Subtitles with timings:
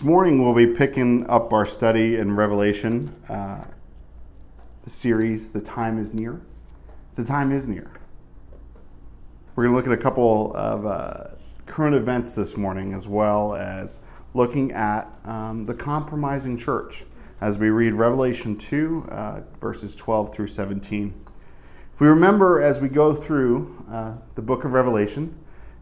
[0.00, 3.66] This morning we'll be picking up our study in Revelation, uh,
[4.82, 6.40] the series "The Time Is Near."
[7.12, 7.90] The time is near.
[9.54, 11.34] We're going to look at a couple of uh,
[11.66, 14.00] current events this morning, as well as
[14.32, 17.04] looking at um, the compromising church
[17.42, 21.26] as we read Revelation 2, uh, verses 12 through 17.
[21.92, 25.38] If we remember as we go through uh, the book of Revelation,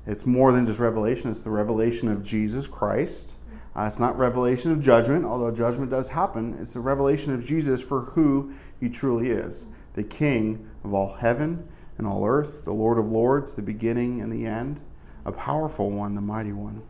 [0.09, 3.37] it's more than just revelation, it's the revelation of Jesus Christ
[3.77, 6.57] uh, it's not revelation of judgment, although judgment does happen.
[6.61, 11.69] It's a revelation of Jesus for who he truly is the King of all heaven
[11.97, 14.81] and all earth, the Lord of lords, the beginning and the end,
[15.25, 16.83] a powerful one, the mighty one.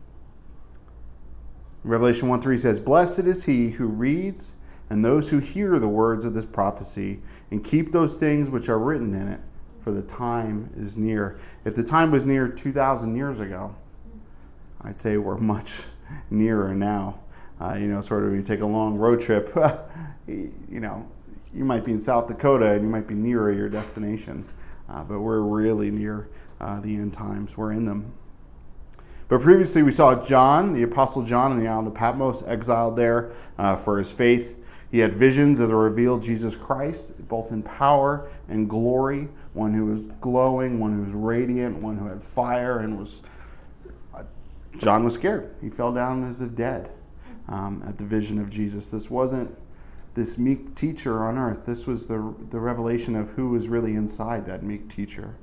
[1.83, 4.53] Revelation 1 3 says, Blessed is he who reads
[4.89, 7.21] and those who hear the words of this prophecy
[7.51, 9.39] and keep those things which are written in it,
[9.79, 11.39] for the time is near.
[11.65, 13.75] If the time was near 2,000 years ago,
[14.81, 15.85] I'd say we're much
[16.29, 17.19] nearer now.
[17.59, 19.53] Uh, you know, sort of you take a long road trip,
[20.27, 21.05] you know,
[21.53, 24.45] you might be in South Dakota and you might be nearer your destination,
[24.87, 26.29] uh, but we're really near
[26.61, 27.57] uh, the end times.
[27.57, 28.13] We're in them.
[29.27, 33.31] But previously, we saw John, the Apostle John, on the island of Patmos, exiled there
[33.57, 34.57] uh, for his faith.
[34.91, 39.85] He had visions of the revealed Jesus Christ, both in power and glory, one who
[39.85, 43.21] was glowing, one who was radiant, one who had fire and was
[44.77, 45.53] John was scared.
[45.61, 46.91] He fell down as if dead
[47.47, 48.87] um, at the vision of Jesus.
[48.87, 49.57] This wasn't
[50.15, 51.65] this meek teacher on earth.
[51.65, 55.35] This was the, the revelation of who was really inside that meek teacher.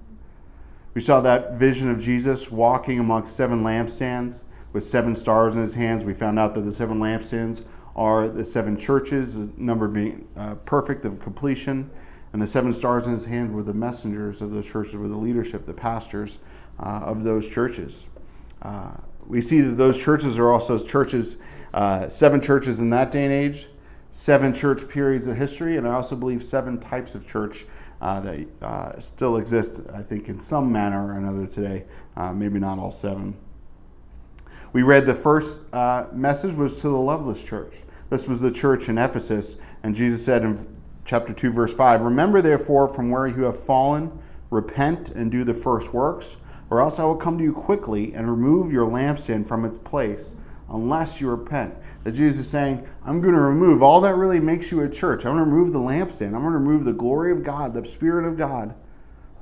[0.94, 5.74] We saw that vision of Jesus walking amongst seven lampstands with seven stars in his
[5.74, 6.04] hands.
[6.04, 10.54] We found out that the seven lampstands are the seven churches, the number being uh,
[10.66, 11.90] perfect of completion.
[12.32, 15.16] And the seven stars in his hands were the messengers of those churches, were the
[15.16, 16.38] leadership, the pastors
[16.78, 18.04] uh, of those churches.
[18.62, 18.92] Uh,
[19.28, 21.36] we see that those churches are also churches,
[21.74, 23.68] uh, seven churches in that day and age,
[24.10, 27.66] seven church periods of history, and I also believe seven types of church
[28.00, 31.84] uh, that uh, still exist, I think, in some manner or another today,
[32.16, 33.36] uh, maybe not all seven.
[34.72, 37.82] We read the first uh, message was to the loveless church.
[38.10, 42.40] This was the church in Ephesus, and Jesus said in chapter 2, verse 5 Remember,
[42.42, 44.16] therefore, from where you have fallen,
[44.50, 46.36] repent and do the first works
[46.70, 50.34] or else I will come to you quickly and remove your lampstand from its place,
[50.68, 51.74] unless you repent.
[52.04, 55.24] That Jesus is saying, I'm going to remove all that really makes you a church.
[55.24, 56.34] I'm going to remove the lampstand.
[56.34, 58.74] I'm going to remove the glory of God, the Spirit of God,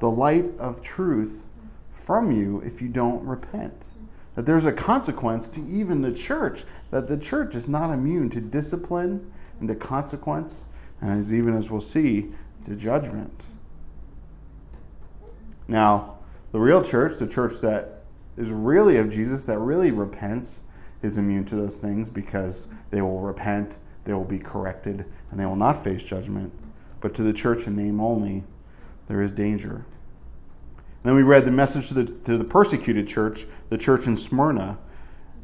[0.00, 1.44] the light of truth
[1.90, 3.90] from you if you don't repent.
[4.34, 8.40] That there's a consequence to even the church, that the church is not immune to
[8.40, 10.64] discipline and to consequence,
[11.00, 12.32] and as even as we'll see,
[12.64, 13.44] to judgment.
[15.68, 16.13] Now,
[16.54, 18.04] the real church, the church that
[18.36, 20.62] is really of Jesus, that really repents,
[21.02, 25.46] is immune to those things because they will repent, they will be corrected, and they
[25.46, 26.52] will not face judgment.
[27.00, 28.44] But to the church in name only,
[29.08, 29.84] there is danger.
[30.78, 34.16] And then we read the message to the, to the persecuted church, the church in
[34.16, 34.78] Smyrna.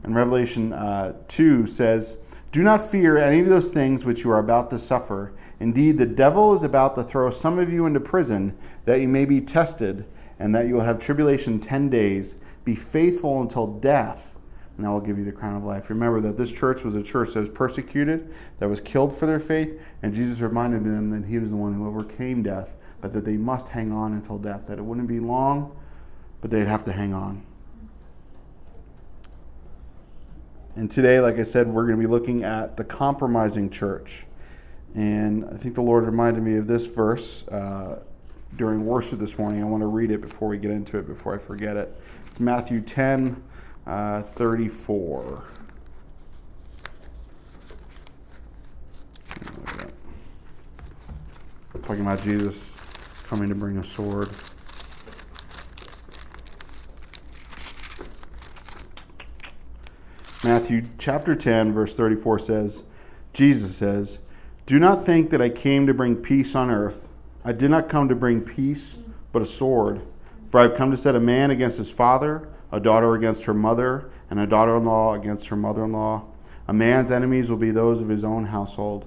[0.04, 2.18] And Revelation uh, 2 says,
[2.52, 5.32] Do not fear any of those things which you are about to suffer.
[5.58, 9.24] Indeed, the devil is about to throw some of you into prison that you may
[9.24, 10.06] be tested
[10.40, 12.34] and that you will have tribulation 10 days.
[12.64, 14.38] Be faithful until death,
[14.76, 15.90] and I will give you the crown of life.
[15.90, 19.38] Remember that this church was a church that was persecuted, that was killed for their
[19.38, 23.26] faith, and Jesus reminded them that he was the one who overcame death, but that
[23.26, 25.76] they must hang on until death, that it wouldn't be long,
[26.40, 27.44] but they'd have to hang on.
[30.74, 34.24] And today, like I said, we're going to be looking at the compromising church.
[34.94, 37.46] And I think the Lord reminded me of this verse.
[37.48, 38.02] Uh,
[38.56, 39.62] during worship this morning.
[39.62, 41.94] I want to read it before we get into it, before I forget it.
[42.26, 43.42] It's Matthew 10
[43.86, 45.44] uh, 34.
[51.82, 52.76] Talking about Jesus
[53.26, 54.28] coming to bring a sword.
[60.44, 62.84] Matthew chapter 10, verse 34 says,
[63.32, 64.20] Jesus says,
[64.66, 67.09] Do not think that I came to bring peace on earth.
[67.42, 68.98] I did not come to bring peace,
[69.32, 70.02] but a sword.
[70.48, 73.54] For I have come to set a man against his father, a daughter against her
[73.54, 76.24] mother, and a daughter in law against her mother in law.
[76.68, 79.06] A man's enemies will be those of his own household.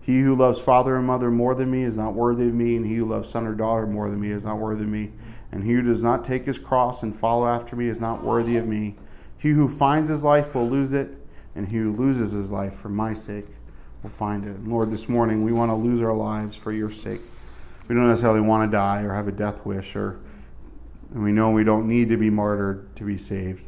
[0.00, 2.86] He who loves father and mother more than me is not worthy of me, and
[2.86, 5.12] he who loves son or daughter more than me is not worthy of me.
[5.50, 8.56] And he who does not take his cross and follow after me is not worthy
[8.56, 8.96] of me.
[9.38, 11.16] He who finds his life will lose it,
[11.54, 13.46] and he who loses his life for my sake
[14.02, 14.66] will find it.
[14.66, 17.20] Lord, this morning we want to lose our lives for your sake.
[17.88, 20.20] We don't necessarily want to die or have a death wish, or
[21.12, 23.66] and we know we don't need to be martyred to be saved.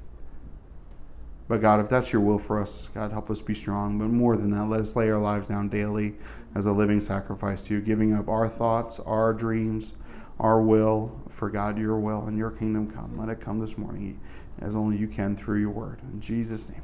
[1.48, 3.98] But God, if that's your will for us, God, help us be strong.
[3.98, 6.14] But more than that, let us lay our lives down daily
[6.54, 9.94] as a living sacrifice to you, giving up our thoughts, our dreams,
[10.38, 13.18] our will for God, your will, and your kingdom come.
[13.18, 14.20] Let it come this morning
[14.60, 16.00] as only you can through your word.
[16.12, 16.82] In Jesus' name,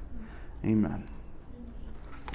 [0.65, 1.05] amen.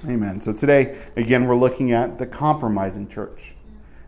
[0.07, 0.41] Amen.
[0.41, 3.55] So today, again, we're looking at the compromising church.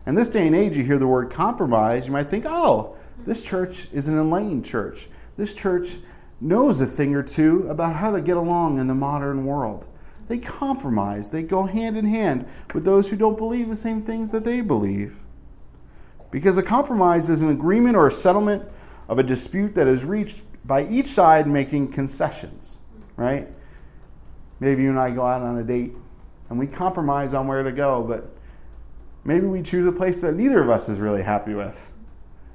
[0.06, 3.40] In this day and age, you hear the word compromise, you might think, oh, this
[3.40, 5.08] church is an enlightened church.
[5.36, 5.96] This church
[6.40, 9.86] knows a thing or two about how to get along in the modern world.
[10.28, 14.30] They compromise, they go hand in hand with those who don't believe the same things
[14.30, 15.20] that they believe.
[16.30, 18.64] Because a compromise is an agreement or a settlement
[19.08, 22.78] of a dispute that is reached by each side making concessions,
[23.16, 23.48] right?
[24.60, 25.92] Maybe you and I go out on a date
[26.48, 28.33] and we compromise on where to go, but
[29.24, 31.92] maybe we choose a place that neither of us is really happy with.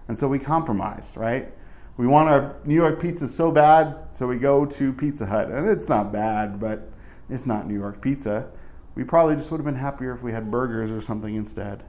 [0.08, 1.52] And so we compromise, right?
[2.00, 5.50] we want our New York pizza so bad, so we go to Pizza Hut.
[5.50, 6.90] And it's not bad, but
[7.30, 8.50] it's not New York pizza.
[8.96, 11.84] We probably just would have been happier if we had burgers or something instead.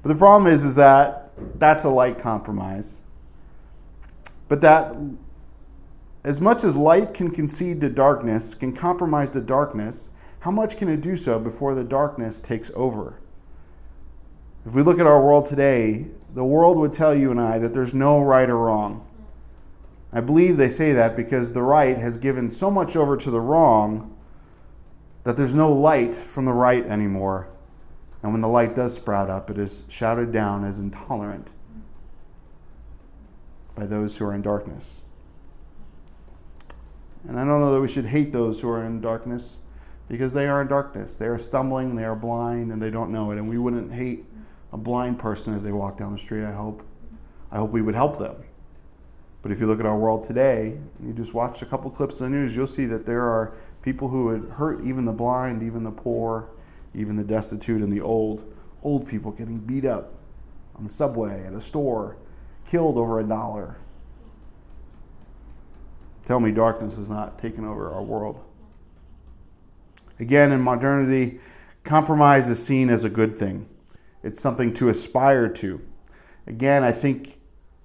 [0.00, 3.00] But the problem is, is that that's a light compromise.
[4.46, 4.94] But that,
[6.22, 10.10] as much as light can concede to darkness, can compromise to darkness,
[10.40, 13.18] how much can it do so before the darkness takes over?
[14.64, 17.74] If we look at our world today, the world would tell you and I that
[17.74, 19.06] there's no right or wrong.
[20.12, 23.40] I believe they say that because the right has given so much over to the
[23.40, 24.14] wrong
[25.24, 27.48] that there's no light from the right anymore.
[28.22, 31.50] And when the light does sprout up, it is shouted down as intolerant
[33.74, 35.02] by those who are in darkness.
[37.26, 39.58] And I don't know that we should hate those who are in darkness
[40.08, 41.16] because they are in darkness.
[41.16, 43.38] They are stumbling, they are blind, and they don't know it.
[43.38, 44.24] And we wouldn't hate
[44.72, 46.82] a blind person as they walk down the street, I hope.
[47.50, 48.36] I hope we would help them.
[49.42, 52.20] But if you look at our world today, you just watch a couple clips of
[52.20, 55.82] the news, you'll see that there are people who would hurt even the blind, even
[55.82, 56.48] the poor,
[56.94, 58.44] even the destitute and the old.
[58.82, 60.14] Old people getting beat up
[60.74, 62.16] on the subway, at a store,
[62.66, 63.76] killed over a dollar.
[66.24, 68.42] Tell me darkness has not taken over our world.
[70.18, 71.40] Again, in modernity,
[71.82, 73.66] compromise is seen as a good thing.
[74.22, 75.80] It's something to aspire to.
[76.46, 77.38] Again, I think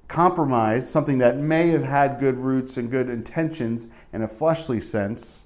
[0.07, 5.45] compromise, something that may have had good roots and good intentions in a fleshly sense,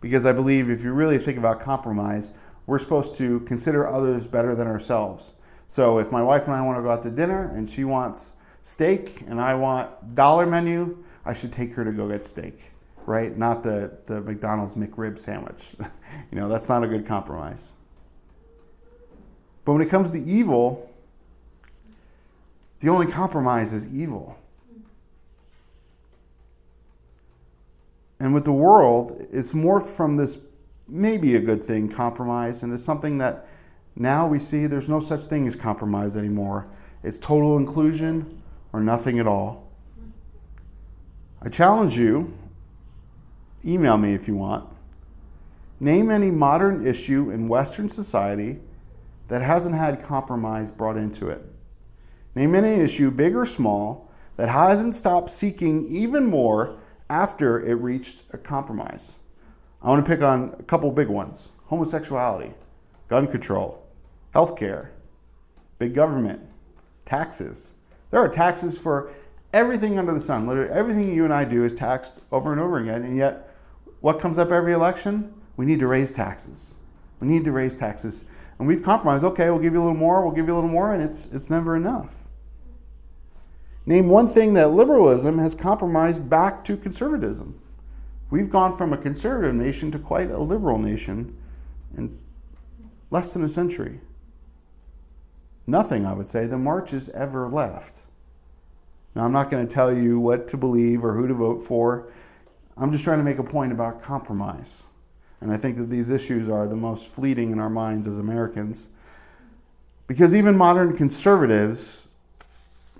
[0.00, 2.32] because I believe if you really think about compromise,
[2.66, 5.32] we're supposed to consider others better than ourselves.
[5.68, 8.34] So if my wife and I want to go out to dinner and she wants
[8.62, 12.72] steak and I want dollar menu, I should take her to go get steak,
[13.04, 13.36] right?
[13.36, 15.74] Not the, the McDonald's McRib sandwich.
[16.30, 17.72] you know, that's not a good compromise.
[19.66, 20.88] But when it comes to evil,
[22.80, 24.38] the only compromise is evil.
[28.20, 30.38] And with the world, it's morphed from this
[30.86, 33.48] maybe a good thing, compromise, and it's something that
[33.96, 36.68] now we see there's no such thing as compromise anymore.
[37.02, 38.40] It's total inclusion
[38.72, 39.68] or nothing at all.
[41.42, 42.32] I challenge you,
[43.64, 44.68] email me if you want.
[45.80, 48.60] Name any modern issue in Western society
[49.28, 51.44] that hasn't had compromise brought into it.
[52.34, 56.78] Name any issue, big or small, that hasn't stopped seeking even more
[57.08, 59.18] after it reached a compromise.
[59.82, 62.52] I want to pick on a couple big ones homosexuality,
[63.08, 63.86] gun control,
[64.34, 64.90] healthcare,
[65.78, 66.40] big government,
[67.04, 67.72] taxes.
[68.10, 69.12] There are taxes for
[69.52, 70.46] everything under the sun.
[70.46, 73.02] Literally, everything you and I do is taxed over and over again.
[73.02, 73.54] And yet,
[74.00, 75.32] what comes up every election?
[75.56, 76.74] We need to raise taxes.
[77.20, 78.24] We need to raise taxes.
[78.58, 79.24] And we've compromised.
[79.24, 81.26] Okay, we'll give you a little more, we'll give you a little more, and it's,
[81.26, 82.26] it's never enough.
[83.84, 87.60] Name one thing that liberalism has compromised back to conservatism.
[88.30, 91.36] We've gone from a conservative nation to quite a liberal nation
[91.96, 92.18] in
[93.10, 94.00] less than a century.
[95.66, 98.02] Nothing, I would say, the marches ever left.
[99.14, 102.12] Now, I'm not going to tell you what to believe or who to vote for.
[102.76, 104.84] I'm just trying to make a point about compromise.
[105.40, 108.86] And I think that these issues are the most fleeting in our minds as Americans.
[110.06, 112.06] Because even modern conservatives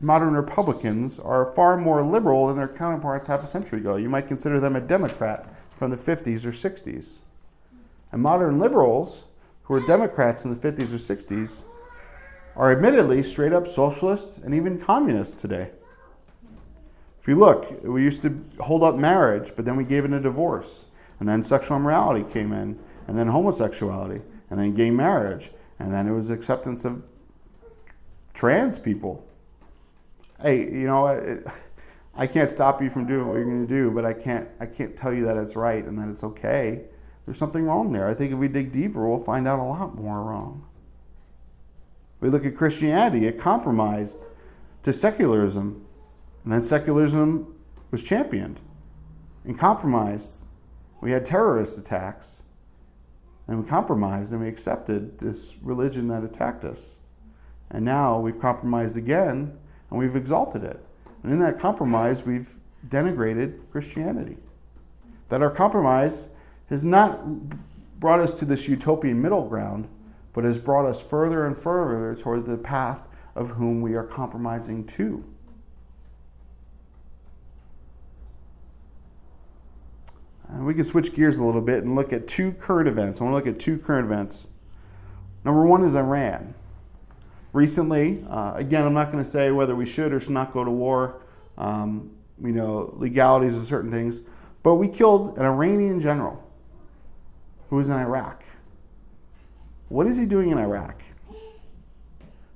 [0.01, 3.97] modern Republicans are far more liberal than their counterparts half a century ago.
[3.97, 7.19] You might consider them a Democrat from the 50s or 60s.
[8.13, 9.25] And modern liberals,
[9.65, 11.63] who are Democrats in the 50s or 60s,
[12.55, 15.71] are admittedly straight up socialist and even communist today.
[17.21, 20.21] If you look, we used to hold up marriage, but then we gave it a
[20.21, 20.87] divorce.
[21.19, 26.07] And then sexual immorality came in, and then homosexuality, and then gay marriage, and then
[26.07, 27.03] it was acceptance of
[28.35, 29.27] trans people
[30.43, 31.43] hey, you know,
[32.15, 34.67] I can't stop you from doing what you're going to do, but I can't, I
[34.67, 36.83] can't tell you that it's right and that it's okay.
[37.25, 38.07] There's something wrong there.
[38.07, 40.67] I think if we dig deeper, we'll find out a lot more wrong.
[42.21, 44.29] We look at Christianity, it compromised
[44.83, 45.85] to secularism,
[46.45, 47.55] and then secularism
[47.91, 48.61] was championed
[49.45, 50.47] and compromised.
[51.01, 52.43] We had terrorist attacks,
[53.49, 56.99] and we compromised and we accepted this religion that attacked us.
[57.71, 59.57] And now we've compromised again
[59.91, 60.85] and we've exalted it.
[61.23, 62.55] And in that compromise, we've
[62.89, 64.37] denigrated Christianity.
[65.29, 66.29] That our compromise
[66.69, 67.21] has not
[67.99, 69.89] brought us to this utopian middle ground,
[70.33, 74.85] but has brought us further and further toward the path of whom we are compromising
[74.87, 75.25] to.
[80.61, 83.21] We can switch gears a little bit and look at two current events.
[83.21, 84.49] I want to look at two current events.
[85.45, 86.55] Number one is Iran.
[87.53, 90.65] Recently, uh, again, I'm not going to say whether we should or should not go
[90.65, 91.23] to war,
[91.57, 92.11] um,
[92.43, 94.21] you know, legalities of certain things,
[94.63, 96.43] but we killed an Iranian general
[97.71, 98.45] who was in Iraq.
[99.89, 101.01] What is he doing in Iraq?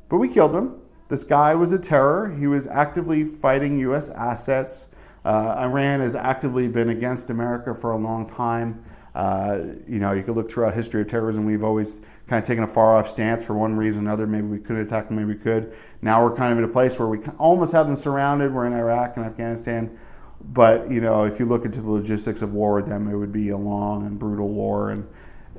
[0.08, 0.80] But we killed him.
[1.08, 2.34] This guy was a terror.
[2.36, 4.10] He was actively fighting U.S.
[4.10, 4.88] assets.
[5.24, 8.82] Uh, Iran has actively been against America for a long time.
[9.14, 11.44] Uh, you know, you could look throughout history of terrorism.
[11.44, 14.26] We've always kind of taken a far off stance for one reason or another.
[14.26, 15.74] Maybe we couldn't attack them, maybe we could.
[16.00, 18.54] Now we're kind of in a place where we almost have them surrounded.
[18.54, 19.98] We're in Iraq and Afghanistan.
[20.42, 23.32] But, you know, if you look into the logistics of war with them, it would
[23.32, 24.90] be a long and brutal war.
[24.90, 25.06] And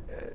[0.10, 0.26] uh,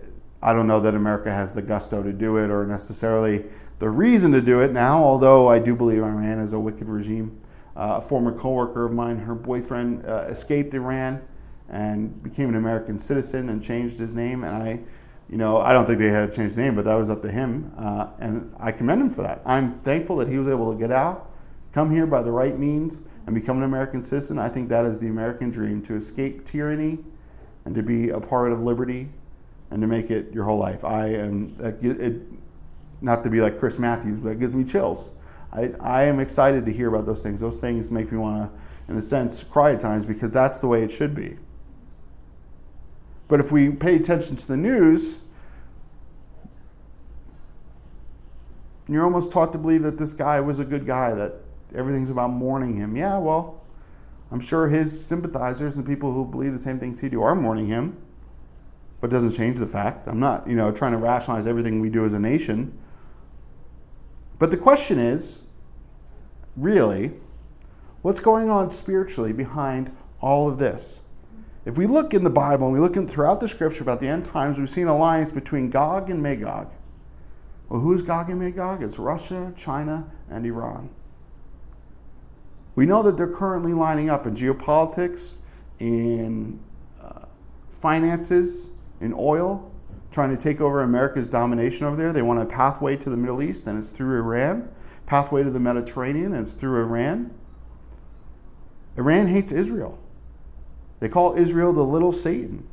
[0.42, 3.47] I don't know that America has the gusto to do it or necessarily
[3.78, 7.38] the reason to do it now, although I do believe Iran is a wicked regime.
[7.76, 11.21] Uh, a former coworker of mine, her boyfriend uh, escaped Iran
[11.68, 14.45] and became an American citizen and changed his name.
[14.45, 14.80] And I,
[15.28, 17.21] you know, I don't think they had to change his name, but that was up
[17.21, 17.73] to him.
[17.76, 19.42] Uh, and I commend him for that.
[19.45, 21.30] I'm thankful that he was able to get out,
[21.73, 24.38] come here by the right means, and become an American citizen.
[24.38, 27.00] I think that is the American dream to escape tyranny
[27.66, 29.11] and to be a part of liberty
[29.71, 30.83] and to make it your whole life.
[30.83, 32.23] I am, it,
[33.02, 35.11] not to be like Chris Matthews, but it gives me chills
[35.56, 37.40] I, I am excited to hear about those things.
[37.40, 40.66] Those things make me want to, in a sense, cry at times because that's the
[40.66, 41.38] way it should be.
[43.26, 45.20] But if we pay attention to the news,
[48.86, 51.34] you're almost taught to believe that this guy was a good guy, that
[51.75, 52.94] everything's about mourning him.
[52.94, 53.64] Yeah, well,
[54.30, 57.66] I'm sure his sympathizers and people who believe the same things he do are mourning
[57.66, 57.96] him,
[59.00, 60.06] but doesn't change the fact.
[60.06, 62.78] I'm not, you know, trying to rationalize everything we do as a nation.
[64.38, 65.46] But the question is
[66.56, 67.12] really,
[68.02, 71.00] what's going on spiritually behind all of this?
[71.64, 74.08] If we look in the Bible and we look in, throughout the scripture about the
[74.08, 76.70] end times, we've seen alliance between Gog and Magog.
[77.68, 78.82] Well, who's Gog and Magog?
[78.82, 80.90] It's Russia, China, and Iran.
[82.76, 85.34] We know that they're currently lining up in geopolitics,
[85.80, 86.60] in
[87.02, 87.25] uh,
[87.72, 88.68] finances,
[89.00, 89.72] in oil,
[90.12, 92.12] trying to take over America's domination over there.
[92.12, 94.68] They want a pathway to the Middle East, and it's through Iran.
[95.06, 97.32] Pathway to the Mediterranean, and it's through Iran.
[98.96, 99.98] Iran hates Israel.
[101.00, 102.66] They call Israel the little Satan.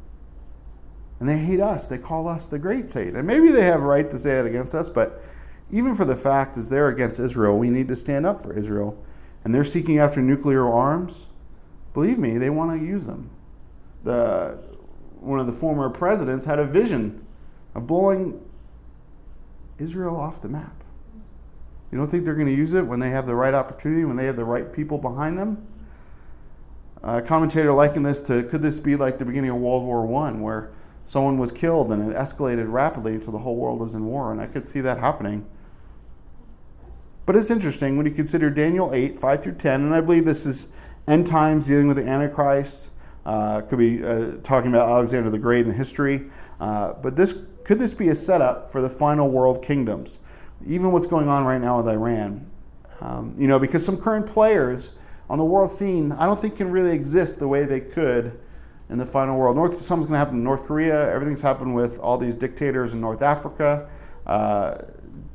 [1.19, 1.87] And they hate us.
[1.87, 3.15] They call us the great Satan.
[3.15, 5.23] And maybe they have a right to say that against us, but
[5.71, 9.01] even for the fact that they're against Israel, we need to stand up for Israel.
[9.43, 11.27] And they're seeking after nuclear arms.
[11.93, 13.29] Believe me, they want to use them.
[14.03, 14.59] The,
[15.19, 17.25] one of the former presidents had a vision
[17.75, 18.41] of blowing
[19.77, 20.82] Israel off the map.
[21.93, 24.15] You don't think they're going to use it when they have the right opportunity, when
[24.15, 25.63] they have the right people behind them?
[27.03, 30.31] A commentator likened this to could this be like the beginning of World War I,
[30.31, 30.71] where
[31.05, 34.31] someone was killed and it escalated rapidly until the whole world was in war?
[34.31, 35.45] And I could see that happening.
[37.27, 40.47] But it's interesting when you consider Daniel 8, 5 through 10, and I believe this
[40.47, 40.69] is
[41.07, 42.89] end times dealing with the Antichrist.
[43.23, 46.23] Uh, could be uh, talking about Alexander the Great in history.
[46.59, 50.17] Uh, but this could this be a setup for the final world kingdoms?
[50.67, 52.49] Even what's going on right now with Iran.
[53.01, 54.91] Um, you know, because some current players
[55.29, 58.39] on the world scene, I don't think can really exist the way they could
[58.89, 59.55] in the final world.
[59.55, 61.11] North, something's going to happen in North Korea.
[61.11, 63.89] Everything's happened with all these dictators in North Africa.
[64.25, 64.75] Uh,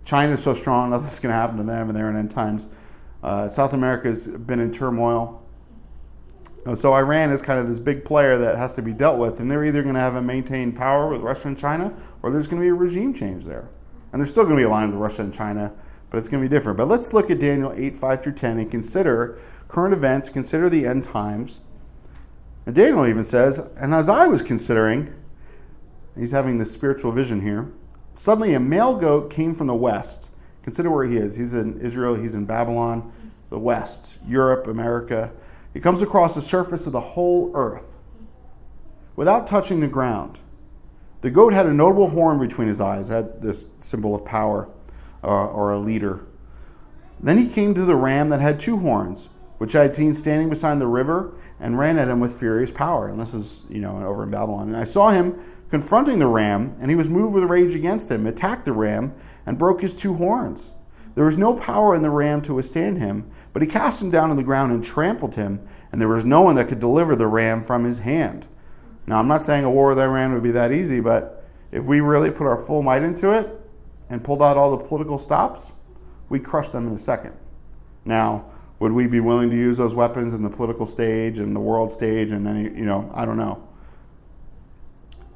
[0.04, 2.68] China's so strong, nothing's going to happen to them, and they're in end times.
[3.22, 5.42] Uh, South America's been in turmoil.
[6.76, 9.50] So Iran is kind of this big player that has to be dealt with, and
[9.50, 12.60] they're either going to have a maintained power with Russia and China, or there's going
[12.60, 13.70] to be a regime change there.
[14.18, 15.72] And they're still going to be aligned with Russia and China,
[16.10, 16.76] but it's going to be different.
[16.76, 20.86] But let's look at Daniel 8, 5 through 10 and consider current events, consider the
[20.86, 21.60] end times.
[22.66, 25.14] And Daniel even says, and as I was considering,
[26.18, 27.70] he's having this spiritual vision here,
[28.12, 30.30] suddenly a male goat came from the west.
[30.64, 31.36] Consider where he is.
[31.36, 33.12] He's in Israel, he's in Babylon,
[33.50, 35.30] the west, Europe, America
[35.74, 38.00] It comes across the surface of the whole earth
[39.14, 40.40] without touching the ground.
[41.20, 44.68] The goat had a notable horn between his eyes, had this symbol of power
[45.22, 46.24] uh, or a leader.
[47.20, 50.48] Then he came to the ram that had two horns, which I had seen standing
[50.48, 53.08] beside the river, and ran at him with furious power.
[53.08, 54.68] And this is, you know, over in Babylon.
[54.68, 58.26] And I saw him confronting the ram, and he was moved with rage against him,
[58.26, 59.12] attacked the ram,
[59.44, 60.72] and broke his two horns.
[61.16, 64.30] There was no power in the ram to withstand him, but he cast him down
[64.30, 67.26] on the ground and trampled him, and there was no one that could deliver the
[67.26, 68.46] ram from his hand.
[69.08, 72.00] Now, I'm not saying a war with Iran would be that easy, but if we
[72.00, 73.48] really put our full might into it
[74.10, 75.72] and pulled out all the political stops,
[76.28, 77.32] we'd crush them in a second.
[78.04, 78.44] Now,
[78.80, 81.90] would we be willing to use those weapons in the political stage and the world
[81.90, 83.66] stage and any, you know, I don't know.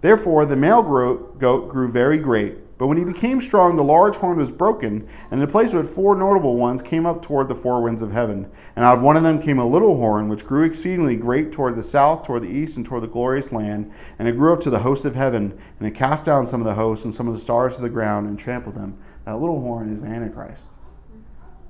[0.02, 4.38] Therefore, the male goat grew very great but when he became strong, the large horn
[4.38, 7.54] was broken, and in the place of it, four notable ones came up toward the
[7.54, 8.50] four winds of heaven.
[8.74, 11.76] And out of one of them came a little horn, which grew exceedingly great toward
[11.76, 13.92] the south, toward the east, and toward the glorious land.
[14.18, 16.66] And it grew up to the host of heaven, and it cast down some of
[16.66, 18.98] the hosts and some of the stars to the ground and trampled them.
[19.26, 20.74] That little horn is the Antichrist.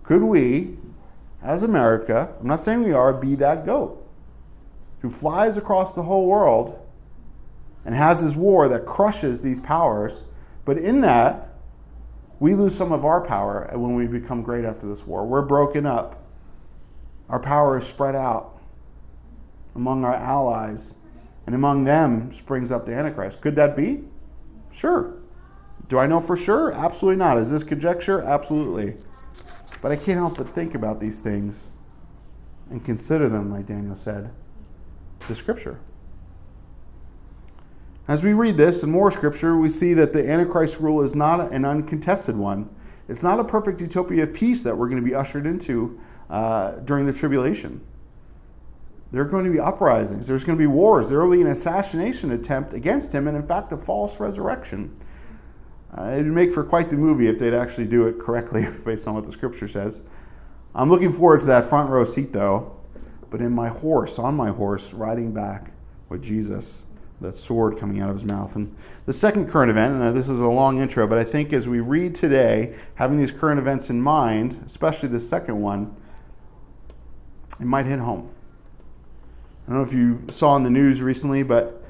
[0.04, 0.78] Could we,
[1.42, 4.02] as America, I'm not saying we are, be that goat
[5.00, 6.82] who flies across the whole world
[7.84, 10.24] and has this war that crushes these powers?
[10.64, 11.48] But in that,
[12.38, 15.24] we lose some of our power when we become great after this war.
[15.26, 16.24] We're broken up.
[17.28, 18.58] Our power is spread out
[19.74, 20.94] among our allies,
[21.46, 23.40] and among them springs up the Antichrist.
[23.40, 24.04] Could that be?
[24.70, 25.14] Sure.
[25.88, 26.72] Do I know for sure?
[26.72, 27.38] Absolutely not.
[27.38, 28.20] Is this conjecture?
[28.22, 28.96] Absolutely.
[29.80, 31.72] But I can't help but think about these things
[32.70, 34.30] and consider them, like Daniel said,
[35.28, 35.80] the scripture.
[38.12, 41.50] As we read this and more scripture, we see that the Antichrist rule is not
[41.50, 42.68] an uncontested one.
[43.08, 45.98] It's not a perfect utopia of peace that we're going to be ushered into
[46.28, 47.80] uh, during the tribulation.
[49.12, 51.46] There are going to be uprisings, there's going to be wars, there will be an
[51.46, 54.94] assassination attempt against him, and in fact, a false resurrection.
[55.96, 59.08] Uh, it would make for quite the movie if they'd actually do it correctly based
[59.08, 60.02] on what the scripture says.
[60.74, 62.78] I'm looking forward to that front row seat though,
[63.30, 65.72] but in my horse, on my horse, riding back
[66.10, 66.84] with Jesus
[67.22, 68.54] that sword coming out of his mouth.
[68.56, 68.74] And
[69.06, 71.80] the second current event, and this is a long intro, but I think as we
[71.80, 75.96] read today, having these current events in mind, especially the second one,
[77.60, 78.30] it might hit home.
[79.66, 81.82] I don't know if you saw in the news recently, but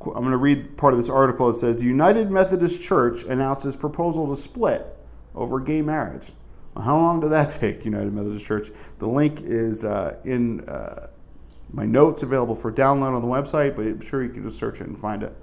[0.00, 1.50] I'm going to read part of this article.
[1.50, 4.86] It says The United Methodist Church announces proposal to split
[5.34, 6.32] over gay marriage.
[6.74, 8.70] Well, how long did that take, United Methodist Church?
[8.98, 10.68] The link is uh, in.
[10.68, 11.08] Uh,
[11.72, 14.80] my notes available for download on the website, but I'm sure you can just search
[14.80, 15.36] it and find it.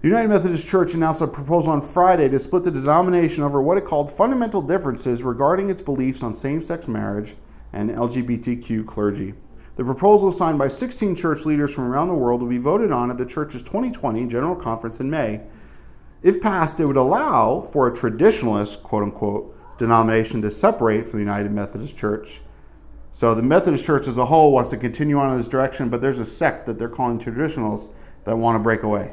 [0.00, 3.78] The United Methodist Church announced a proposal on Friday to split the denomination over what
[3.78, 7.34] it called fundamental differences regarding its beliefs on same sex marriage
[7.72, 9.34] and LGBTQ clergy.
[9.74, 13.10] The proposal, signed by 16 church leaders from around the world, will be voted on
[13.10, 15.42] at the church's 2020 General Conference in May.
[16.22, 21.24] If passed, it would allow for a traditionalist, quote unquote, denomination to separate from the
[21.24, 22.40] United Methodist Church
[23.18, 26.00] so the Methodist Church as a whole wants to continue on in this direction, but
[26.00, 27.90] there's a sect that they're calling traditionals
[28.22, 29.12] that want to break away.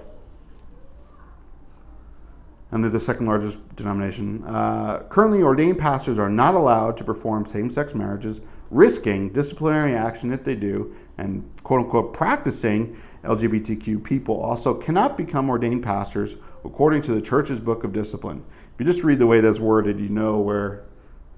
[2.69, 4.43] And they're the second largest denomination.
[4.45, 10.31] Uh, currently, ordained pastors are not allowed to perform same sex marriages, risking disciplinary action
[10.31, 17.01] if they do, and quote unquote practicing LGBTQ people also cannot become ordained pastors according
[17.01, 18.45] to the church's book of discipline.
[18.75, 20.85] If you just read the way that's worded, you know where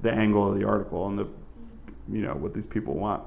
[0.01, 1.29] the angle of the article and the
[2.11, 3.23] you know what these people want.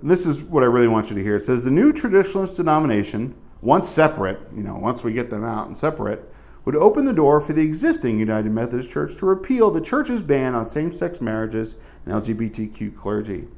[0.00, 1.36] And this is what I really want you to hear.
[1.36, 5.66] It says the new traditionalist denomination, once separate, you know, once we get them out
[5.66, 6.32] and separate,
[6.64, 10.54] would open the door for the existing United Methodist Church to repeal the church's ban
[10.54, 13.48] on same-sex marriages and LGBTQ clergy.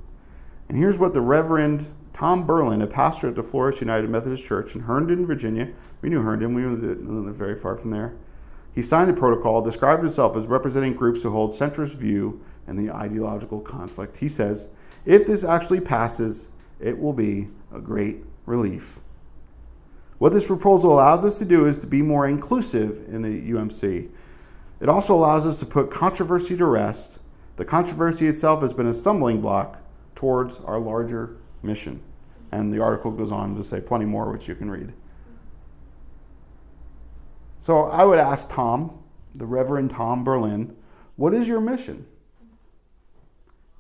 [0.69, 4.75] And here's what the Reverend Tom Berlin, a pastor at the Floris United Methodist Church
[4.75, 8.15] in Herndon, Virginia, we knew Herndon, we lived very far from there.
[8.75, 12.93] He signed the protocol, described himself as representing groups who hold centrist view and the
[12.93, 14.19] ideological conflict.
[14.19, 14.69] He says,
[15.05, 16.49] if this actually passes,
[16.81, 19.01] it will be a great relief.
[20.19, 24.09] What this proposal allows us to do is to be more inclusive in the UMC.
[24.81, 27.19] It also allows us to put controversy to rest.
[27.57, 29.81] The controversy itself has been a stumbling block
[30.15, 32.01] towards our larger mission.
[32.53, 34.93] And the article goes on to say plenty more, which you can read.
[37.59, 38.99] So I would ask Tom,
[39.35, 40.77] the Reverend Tom Berlin,
[41.17, 42.07] what is your mission?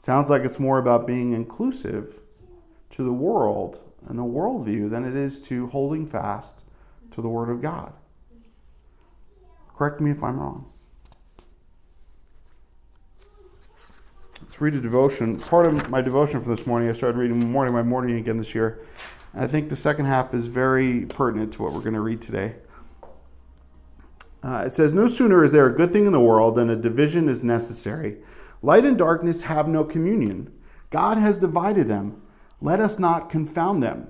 [0.02, 2.18] Sounds like it's more about being inclusive
[2.90, 6.64] to the world and the worldview than it is to holding fast
[7.12, 7.92] to the Word of God.
[9.72, 10.68] Correct me if I'm wrong.
[14.40, 15.36] Let's read a devotion.
[15.38, 18.56] Part of my devotion for this morning, I started reading morning by morning again this
[18.56, 18.84] year.
[19.32, 22.20] And I think the second half is very pertinent to what we're going to read
[22.20, 22.56] today.
[24.42, 26.74] Uh, it says, No sooner is there a good thing in the world than a
[26.74, 28.18] division is necessary.
[28.62, 30.52] Light and darkness have no communion.
[30.90, 32.22] God has divided them.
[32.60, 34.06] Let us not confound them.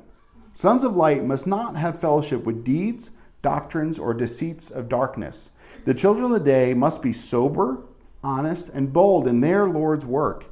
[0.53, 3.11] Sons of light must not have fellowship with deeds,
[3.41, 5.51] doctrines, or deceits of darkness.
[5.87, 7.83] The children of the day must be sober,
[8.23, 10.45] honest, and bold in their Lord's work.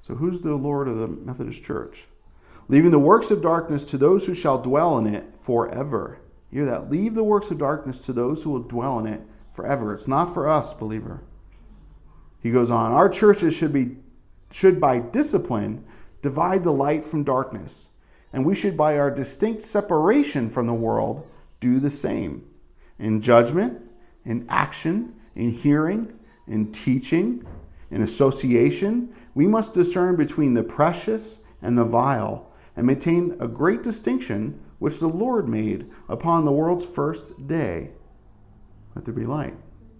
[0.00, 2.06] So, who's the Lord of the Methodist Church?
[2.68, 6.20] Leaving the works of darkness to those who shall dwell in it forever.
[6.50, 6.90] You hear that?
[6.90, 9.20] Leave the works of darkness to those who will dwell in it
[9.52, 9.92] forever.
[9.92, 11.22] It's not for us, believer.
[12.46, 13.96] He goes on, our churches should be
[14.52, 15.84] should by discipline
[16.22, 17.88] divide the light from darkness,
[18.32, 21.26] and we should by our distinct separation from the world
[21.58, 22.46] do the same.
[23.00, 23.82] In judgment,
[24.24, 27.44] in action, in hearing, in teaching,
[27.90, 33.82] in association, we must discern between the precious and the vile, and maintain a great
[33.82, 37.90] distinction which the Lord made upon the world's first day.
[38.94, 39.56] Let there be light,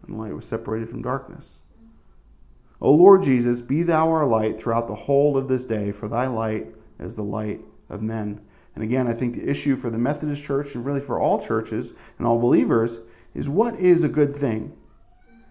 [0.06, 1.62] and light was separated from darkness.
[2.80, 6.26] O Lord Jesus, be thou our light throughout the whole of this day, for thy
[6.26, 6.66] light
[6.98, 8.40] is the light of men.
[8.74, 11.94] And again, I think the issue for the Methodist Church and really for all churches
[12.18, 13.00] and all believers
[13.34, 14.76] is what is a good thing?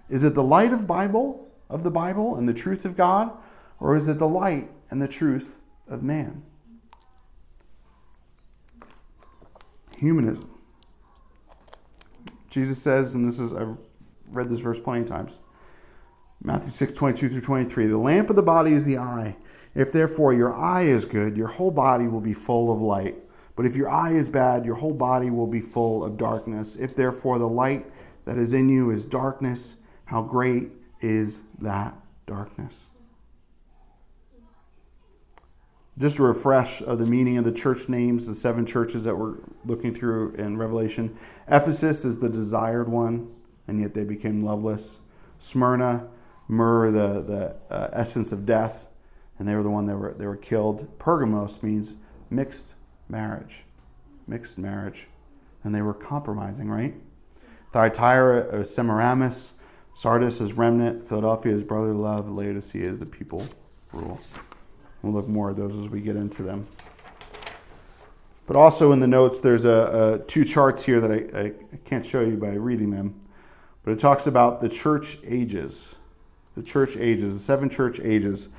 [0.10, 3.32] Is it the light of Bible, of the Bible and the truth of God,
[3.80, 5.58] or is it the light and the truth
[5.88, 6.44] of man?
[9.98, 10.52] Humanism.
[12.50, 13.78] Jesus says, and this is I've
[14.30, 15.40] read this verse plenty of times.
[16.46, 17.88] Matthew 6, 22 through 23.
[17.88, 19.36] The lamp of the body is the eye.
[19.74, 23.16] If therefore your eye is good, your whole body will be full of light.
[23.56, 26.76] But if your eye is bad, your whole body will be full of darkness.
[26.76, 27.88] If therefore the light
[28.26, 30.70] that is in you is darkness, how great
[31.02, 31.96] is that
[32.28, 32.86] darkness?
[35.98, 39.38] Just a refresh of the meaning of the church names, the seven churches that we're
[39.66, 41.18] looking through in Revelation.
[41.48, 43.34] Ephesus is the desired one,
[43.68, 45.00] and yet they became loveless.
[45.40, 46.08] Smyrna,
[46.48, 48.88] myrrh, the, the uh, essence of death,
[49.38, 50.88] and they were the one that were, they were killed.
[51.00, 51.96] Pergamos means
[52.30, 52.76] mixed
[53.10, 53.66] marriage.
[54.28, 55.08] Mixed marriage.
[55.64, 56.96] And they were compromising, right?
[57.72, 59.54] Thyatira is Semiramis,
[59.94, 63.46] Sardis is remnant, Philadelphia is brotherly love, Laodicea is the people
[63.92, 64.20] rule.
[65.02, 66.68] We'll look more at those as we get into them.
[68.48, 72.06] But also in the notes, there's a, a two charts here that I, I can't
[72.06, 73.20] show you by reading them,
[73.84, 75.96] but it talks about the church ages
[76.56, 78.50] the church ages, the seven church ages.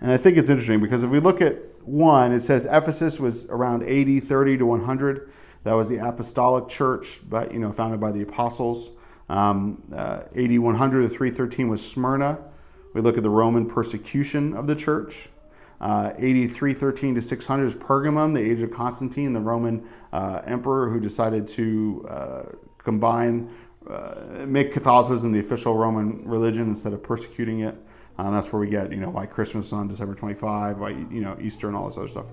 [0.00, 3.46] And I think it's interesting because if we look at one, it says Ephesus was
[3.46, 5.32] around 80, 30 to 100.
[5.62, 8.90] That was the apostolic church, but you know, founded by the apostles.
[9.28, 12.38] Um, uh, 80, 100 to 313 was Smyrna.
[12.92, 15.30] We look at the Roman persecution of the church.
[15.80, 21.00] Uh, 8313 to 600 is Pergamum, the age of Constantine, the Roman uh, emperor who
[21.00, 22.42] decided to uh,
[22.78, 23.50] combine
[23.88, 27.76] uh, make Catholicism the official Roman religion instead of persecuting it.
[28.16, 31.36] Um, that's where we get, you know, why Christmas on December 25, why, you know,
[31.40, 32.26] Easter and all this other stuff.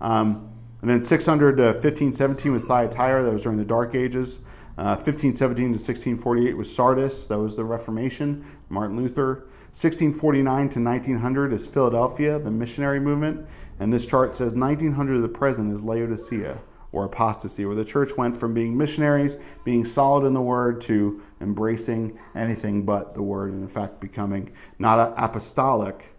[0.00, 4.38] Um, and then 600 to 1517 was Thyatira, that was during the Dark Ages.
[4.78, 9.46] Uh, 1517 to 1648 was Sardis, that was the Reformation, Martin Luther.
[9.72, 13.46] 1649 to 1900 is Philadelphia, the missionary movement.
[13.78, 16.60] And this chart says 1900 to the present is Laodicea,
[16.92, 21.22] or apostasy, where the church went from being missionaries, being solid in the word, to
[21.40, 26.14] embracing anything but the word, and in fact becoming not apostolic,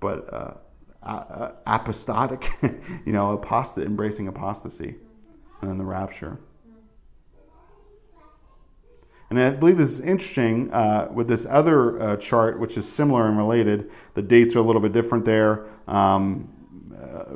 [0.00, 0.54] but uh,
[1.02, 2.48] uh, apostatic,
[3.04, 4.96] you know, apostate, embracing apostasy,
[5.60, 6.38] and then the rapture.
[9.32, 13.26] And I believe this is interesting uh, with this other uh, chart, which is similar
[13.26, 13.90] and related.
[14.12, 15.66] The dates are a little bit different there.
[15.88, 16.51] Um,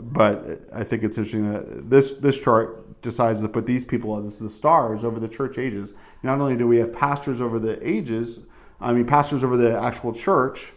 [0.01, 4.39] but I think it's interesting that this this chart decides to put these people as
[4.39, 5.93] the stars over the church ages.
[6.23, 8.41] Not only do we have pastors over the ages,
[8.81, 10.73] I mean pastors over the actual church,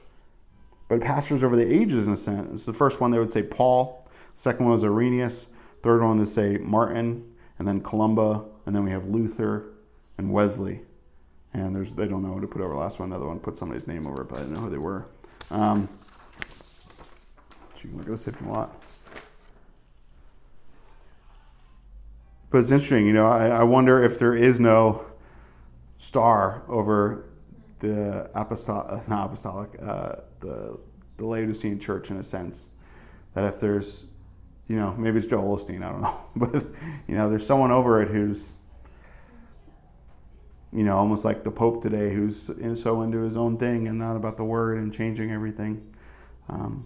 [0.87, 2.49] but pastors over the ages in a sense.
[2.53, 5.47] It's The first one they would say Paul, second one was Irenaeus,
[5.81, 9.71] third one they say Martin, and then Columba, and then we have Luther
[10.17, 10.81] and Wesley.
[11.53, 13.09] And there's they don't know who to put over last one.
[13.09, 15.07] Another one put somebody's name over but I didn't know who they were.
[15.51, 15.89] Um,
[17.79, 18.69] so you can look at this if you want.
[22.49, 25.05] But it's interesting, you know, I, I wonder if there is no
[25.95, 27.29] star over
[27.79, 30.77] the apostolic, not apostolic, uh, the,
[31.17, 32.69] the Laodicean church in a sense.
[33.33, 34.07] That if there's,
[34.67, 36.65] you know, maybe it's Joel Osteen, I don't know, but,
[37.07, 38.55] you know, there's someone over it who's,
[40.73, 44.17] you know, almost like the Pope today, who's so into his own thing and not
[44.17, 45.95] about the word and changing everything.
[46.49, 46.85] Um,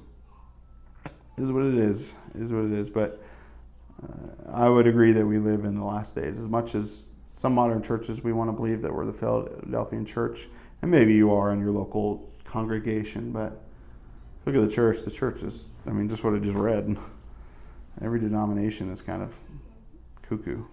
[1.38, 2.16] is what it is.
[2.36, 2.90] Is what it is.
[2.90, 3.22] But
[4.02, 6.38] uh, I would agree that we live in the last days.
[6.38, 10.48] As much as some modern churches, we want to believe that we're the Philadelphian church,
[10.82, 13.64] and maybe you are in your local congregation, but
[14.46, 15.02] look at the church.
[15.02, 16.96] The church is, I mean, just what I just read.
[18.02, 19.40] Every denomination is kind of
[20.22, 20.64] cuckoo.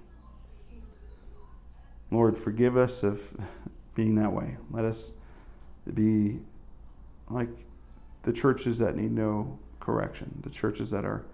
[2.11, 3.35] Lord, forgive us of
[3.95, 4.57] being that way.
[4.71, 5.13] Let us
[5.93, 6.41] be
[7.29, 7.49] like
[8.23, 11.25] the churches that need no correction, the churches that are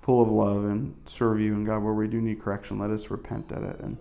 [0.00, 1.54] full of love and serve you.
[1.54, 3.96] And God, where we do need correction, let us repent at it and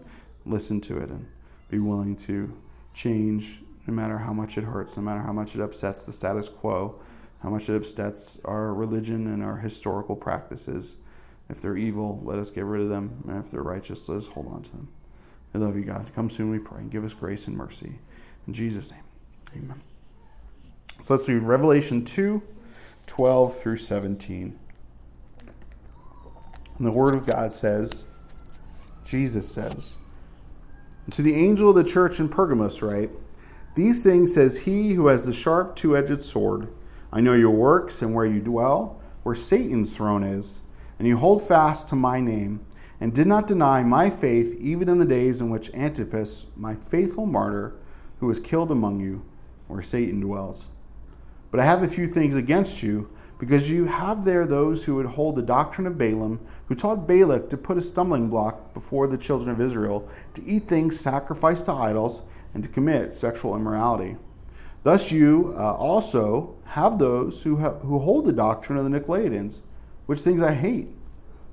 [0.45, 1.27] listen to it and
[1.69, 2.53] be willing to
[2.93, 6.49] change no matter how much it hurts, no matter how much it upsets the status
[6.49, 6.99] quo,
[7.41, 10.95] how much it upsets our religion and our historical practices.
[11.49, 13.23] If they're evil, let us get rid of them.
[13.27, 14.87] And if they're righteous, let us hold on to them.
[15.53, 16.09] I love you, God.
[16.15, 17.99] Come soon, we pray, and give us grace and mercy.
[18.47, 19.03] In Jesus' name,
[19.55, 19.81] amen.
[21.01, 22.41] So let's read Revelation 2
[23.13, 24.57] 12 through 17.
[26.77, 28.07] And the Word of God says,
[29.05, 29.99] Jesus says,
[31.11, 33.11] To the angel of the church in Pergamos, write,
[33.75, 36.73] These things says he who has the sharp two edged sword.
[37.11, 40.61] I know your works and where you dwell, where Satan's throne is,
[40.97, 42.65] and you hold fast to my name,
[42.99, 47.27] and did not deny my faith even in the days in which Antipas, my faithful
[47.27, 47.75] martyr,
[48.21, 49.23] who was killed among you,
[49.67, 50.65] where Satan dwells.
[51.53, 55.05] But I have a few things against you, because you have there those who would
[55.05, 59.19] hold the doctrine of Balaam, who taught Balak to put a stumbling block before the
[59.19, 62.23] children of Israel, to eat things sacrificed to idols,
[62.55, 64.17] and to commit sexual immorality.
[64.81, 69.61] Thus you uh, also have those who, ha- who hold the doctrine of the Nicolaitans,
[70.07, 70.87] which things I hate.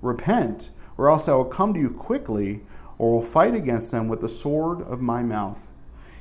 [0.00, 2.62] Repent, or else I will come to you quickly,
[2.96, 5.70] or will fight against them with the sword of my mouth.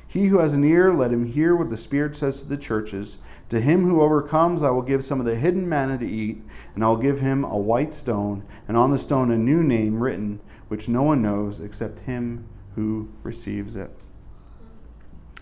[0.06, 3.18] He who has an ear, let him hear what the Spirit says to the churches.
[3.50, 6.40] To him who overcomes, I will give some of the hidden manna to eat,
[6.74, 10.00] and I will give him a white stone, and on the stone a new name
[10.00, 13.90] written, which no one knows except him who receives it.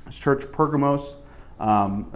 [0.07, 1.17] This church, Pergamos,
[1.61, 2.11] um,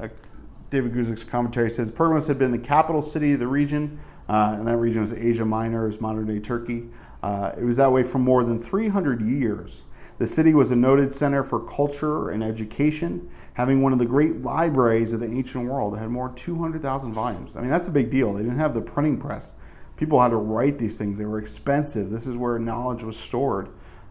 [0.70, 4.00] David Guzik's commentary says Pergamos had been the capital city of the region,
[4.30, 6.88] uh, and that region was Asia Minor, is modern day Turkey.
[7.22, 9.82] Uh, it was that way for more than 300 years.
[10.16, 14.42] The city was a noted center for culture and education, having one of the great
[14.42, 15.94] libraries of the ancient world.
[15.94, 17.56] It had more 200,000 volumes.
[17.56, 18.32] I mean, that's a big deal.
[18.32, 19.54] They didn't have the printing press.
[19.96, 21.18] People had to write these things.
[21.18, 22.10] They were expensive.
[22.10, 23.68] This is where knowledge was stored.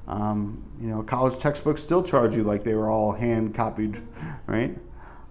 [0.08, 4.02] Um, you know, college textbooks still charge you like they were all hand copied,
[4.48, 4.78] right?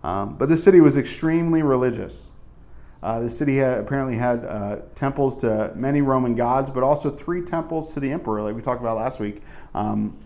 [0.02, 2.30] Um, but the city was extremely religious.
[3.02, 7.42] Uh, the city had, apparently had uh, temples to many Roman gods, but also three
[7.42, 9.42] temples to the emperor, like we talked about last week.
[9.74, 10.18] Um,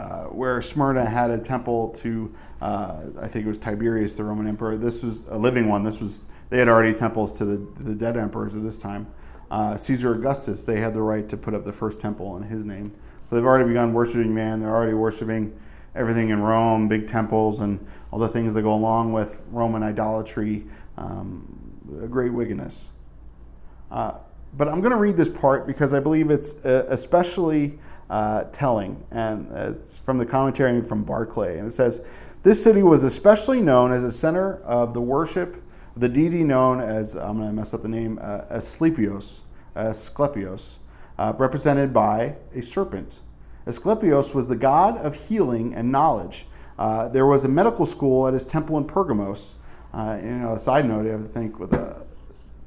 [0.00, 4.46] uh, where Smyrna had a temple to, uh, I think it was Tiberius, the Roman
[4.46, 4.78] emperor.
[4.78, 5.82] This was a living one.
[5.82, 9.08] This was they had already temples to the, the dead emperors at this time.
[9.50, 12.64] Uh, Caesar Augustus, they had the right to put up the first temple in his
[12.64, 12.92] name.
[13.24, 14.60] So they've already begun worshiping man.
[14.60, 15.54] They're already worshiping
[15.94, 20.64] everything in Rome, big temples, and all the things that go along with Roman idolatry,
[20.96, 21.46] um,
[22.02, 22.88] a great wickedness.
[23.90, 24.14] Uh,
[24.56, 27.78] but I'm going to read this part because I believe it's uh, especially
[28.10, 31.58] uh, telling, and it's from the commentary from Barclay.
[31.58, 32.02] And it says,
[32.42, 35.62] This city was especially known as a center of the worship
[35.94, 39.40] of the deity known as, I'm going to mess up the name, uh, Asclepios,
[39.76, 40.74] Asclepios
[41.18, 43.20] uh, represented by a serpent.
[43.66, 46.46] Asclepios was the god of healing and knowledge.
[46.78, 49.54] Uh, there was a medical school at his temple in Pergamos.
[49.92, 52.02] Uh, you know, a side note, you have to think with a,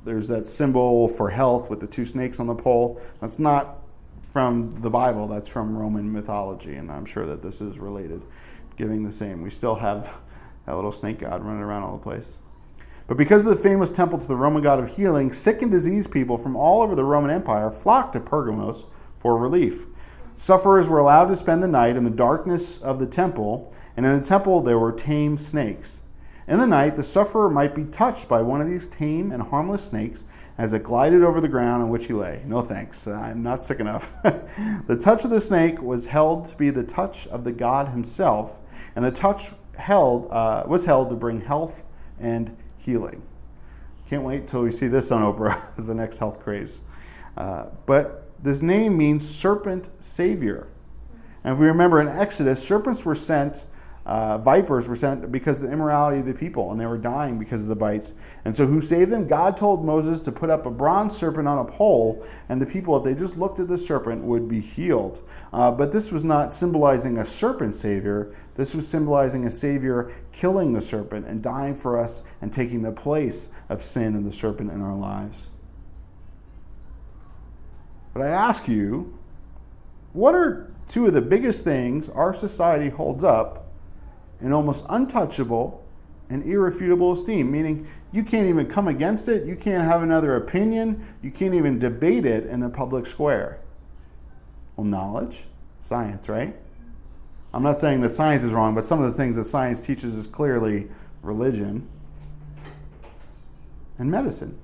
[0.06, 3.02] there's that symbol for health with the two snakes on the pole.
[3.20, 3.83] That's not
[4.34, 8.24] from the Bible, that's from Roman mythology, and I'm sure that this is related,
[8.76, 9.44] giving the same.
[9.44, 10.12] We still have
[10.66, 12.40] that little snake god running around all the place.
[13.06, 16.10] But because of the famous temple to the Roman god of healing, sick and diseased
[16.10, 18.88] people from all over the Roman Empire flocked to Pergamos
[19.20, 19.86] for relief.
[20.36, 24.18] Sufferers were allowed to spend the night in the darkness of the temple, and in
[24.18, 26.02] the temple there were tame snakes.
[26.48, 29.86] In the night, the sufferer might be touched by one of these tame and harmless
[29.86, 30.26] snakes
[30.58, 32.44] as it glided over the ground on which he lay.
[32.46, 34.16] No thanks, I'm not sick enough.
[34.24, 38.60] the touch of the snake was held to be the touch of the God himself,
[38.96, 41.84] and the touch held uh, was held to bring health
[42.20, 43.24] and healing.
[44.10, 46.82] Can't wait till we see this on Oprah as the next health craze.
[47.38, 50.68] Uh, but this name means serpent savior.
[51.44, 53.66] And if we remember in Exodus, serpents were sent
[54.06, 57.40] uh, vipers were sent because of the immorality of the people, and they were dying
[57.40, 58.14] because of the bites.
[58.44, 59.28] And so, who saved them?
[59.28, 62.98] God told Moses to put up a bronze serpent on a pole, and the people,
[62.98, 65.26] if they just looked at the serpent, would be healed.
[65.54, 68.36] Uh, but this was not symbolizing a serpent savior.
[68.56, 72.92] This was symbolizing a savior killing the serpent and dying for us and taking the
[72.92, 75.52] place of sin and the serpent in our lives.
[78.14, 79.18] But I ask you,
[80.12, 83.63] what are two of the biggest things our society holds up
[84.44, 85.84] in almost untouchable
[86.30, 87.52] and irrefutable esteem?
[87.52, 91.80] Meaning, you can't even come against it, you can't have another opinion, you can't even
[91.80, 93.60] debate it in the public square.
[94.76, 95.46] Well, knowledge,
[95.80, 96.56] science, right?
[97.54, 100.16] I'm not saying that science is wrong, but some of the things that science teaches
[100.16, 100.90] is clearly
[101.22, 101.88] religion
[103.98, 104.58] and medicine.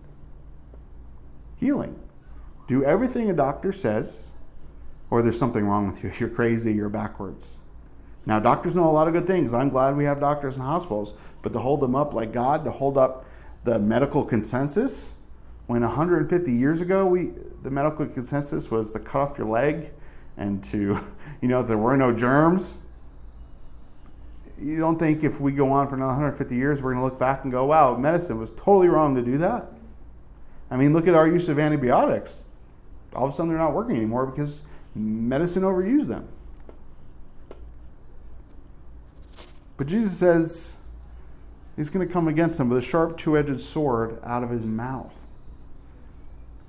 [1.58, 2.00] Healing.
[2.68, 4.32] Do everything a doctor says,
[5.10, 6.12] or there's something wrong with you.
[6.20, 7.56] You're crazy, you're backwards.
[8.26, 9.54] Now, doctors know a lot of good things.
[9.54, 12.72] I'm glad we have doctors in hospitals, but to hold them up like God, to
[12.72, 13.26] hold up
[13.64, 15.16] the medical consensus,
[15.68, 19.92] when 150 years ago, we, the medical consensus was to cut off your leg
[20.36, 21.00] and to,
[21.42, 22.78] you know, there were no germs.
[24.58, 27.20] You don't think if we go on for another 150 years, we're going to look
[27.20, 29.72] back and go, wow, medicine was totally wrong to do that?
[30.72, 32.46] I mean, look at our use of antibiotics.
[33.14, 34.64] All of a sudden, they're not working anymore because
[34.96, 36.28] medicine overused them.
[39.80, 40.76] But Jesus says
[41.78, 44.66] he's going to come against them with a sharp two edged sword out of his
[44.66, 45.26] mouth.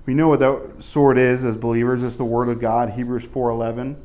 [0.06, 2.04] We know what that sword is as believers.
[2.04, 3.96] It's the Word of God, Hebrews 4.11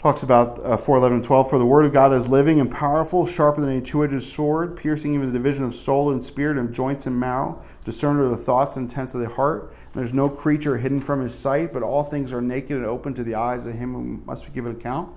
[0.00, 2.72] talks about uh, 4 11 and 12 for the word of god is living and
[2.72, 6.74] powerful sharper than a two-edged sword piercing even the division of soul and spirit and
[6.74, 10.28] joints and marrow discerner of the thoughts and intents of the heart and there's no
[10.28, 13.64] creature hidden from his sight but all things are naked and open to the eyes
[13.64, 15.08] of him who must be given account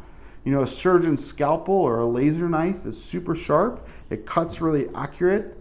[0.46, 4.88] you know a surgeon's scalpel or a laser knife is super sharp it cuts really
[4.96, 5.58] accurate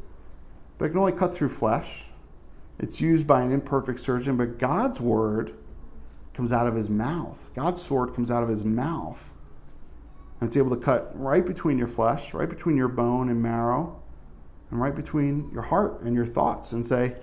[0.78, 2.04] but it can only cut through flesh
[2.78, 5.56] it's used by an imperfect surgeon but god's word
[6.34, 7.48] comes out of his mouth.
[7.54, 9.32] God's sword comes out of his mouth.
[10.40, 14.02] And it's able to cut right between your flesh, right between your bone and marrow,
[14.70, 17.16] and right between your heart and your thoughts, and say,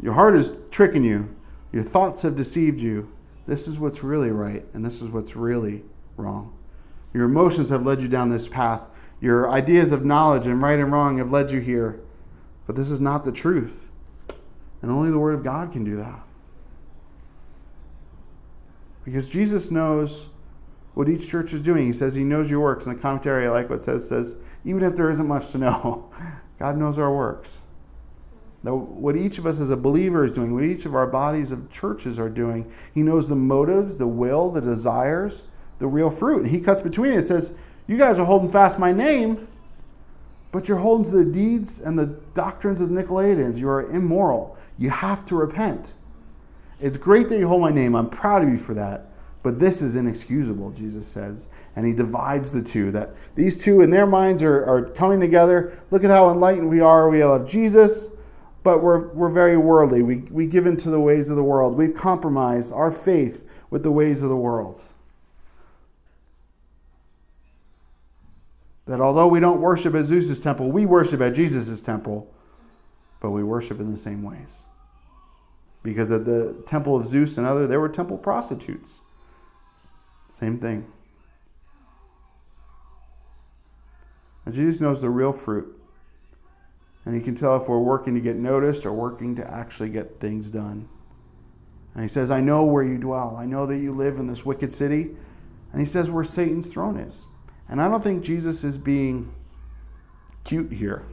[0.00, 1.34] Your heart is tricking you.
[1.72, 3.10] Your thoughts have deceived you.
[3.46, 5.84] This is what's really right, and this is what's really
[6.16, 6.57] wrong.
[7.12, 8.82] Your emotions have led you down this path.
[9.20, 12.00] Your ideas of knowledge and right and wrong have led you here.
[12.66, 13.86] But this is not the truth.
[14.82, 16.22] And only the Word of God can do that.
[19.04, 20.26] Because Jesus knows
[20.94, 21.86] what each church is doing.
[21.86, 22.86] He says he knows your works.
[22.86, 26.10] And the commentary, I like what says, says, even if there isn't much to know,
[26.58, 27.62] God knows our works.
[28.64, 31.52] That what each of us as a believer is doing, what each of our bodies
[31.52, 35.46] of churches are doing, he knows the motives, the will, the desires,
[35.78, 36.42] the real fruit.
[36.42, 37.18] And he cuts between it.
[37.18, 37.52] It says,
[37.86, 39.48] You guys are holding fast my name,
[40.52, 43.58] but you're holding to the deeds and the doctrines of the Nicolaitans.
[43.58, 44.56] You are immoral.
[44.78, 45.94] You have to repent.
[46.80, 47.94] It's great that you hold my name.
[47.94, 49.06] I'm proud of you for that.
[49.42, 51.48] But this is inexcusable, Jesus says.
[51.76, 52.90] And he divides the two.
[52.92, 55.78] That these two in their minds are, are coming together.
[55.90, 57.08] Look at how enlightened we are.
[57.08, 58.10] We love Jesus,
[58.62, 60.02] but we're, we're very worldly.
[60.02, 61.76] We, we give into the ways of the world.
[61.76, 64.80] We've compromised our faith with the ways of the world.
[68.88, 72.32] That although we don't worship at Zeus's temple, we worship at Jesus' temple,
[73.20, 74.62] but we worship in the same ways
[75.82, 78.98] because at the temple of Zeus and other, there were temple prostitutes.
[80.28, 80.90] Same thing.
[84.44, 85.74] And Jesus knows the real fruit.
[87.04, 90.20] And he can tell if we're working to get noticed or working to actually get
[90.20, 90.88] things done.
[91.94, 93.36] And he says, I know where you dwell.
[93.36, 95.10] I know that you live in this wicked city.
[95.72, 97.26] And he says where Satan's throne is.
[97.68, 99.34] And I don't think Jesus is being
[100.44, 101.04] cute here.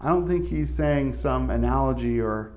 [0.00, 2.52] I don't think he's saying some analogy or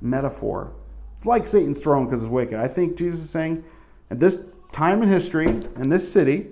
[0.00, 0.72] metaphor.
[1.14, 2.58] It's like Satan's throne because it's wicked.
[2.58, 3.62] I think Jesus is saying
[4.10, 6.48] at this time in history, in this city,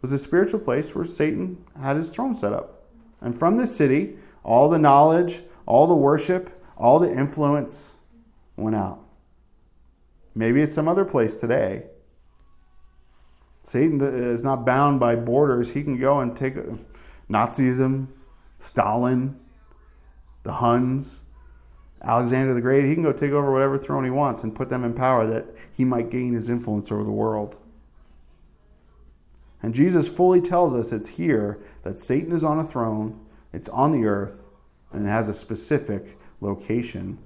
[0.00, 2.82] was a spiritual place where Satan had his throne set up.
[3.20, 7.94] And from this city, all the knowledge, all the worship, all the influence
[8.56, 8.98] went out.
[10.34, 11.84] Maybe it's some other place today.
[13.64, 15.70] Satan is not bound by borders.
[15.70, 16.62] He can go and take uh,
[17.30, 18.08] Nazism,
[18.58, 19.38] Stalin,
[20.42, 21.22] the Huns,
[22.02, 24.84] Alexander the Great, he can go take over whatever throne he wants and put them
[24.84, 27.56] in power that he might gain his influence over the world.
[29.62, 33.92] And Jesus fully tells us it's here that Satan is on a throne, it's on
[33.92, 34.42] the earth,
[34.92, 37.18] and it has a specific location.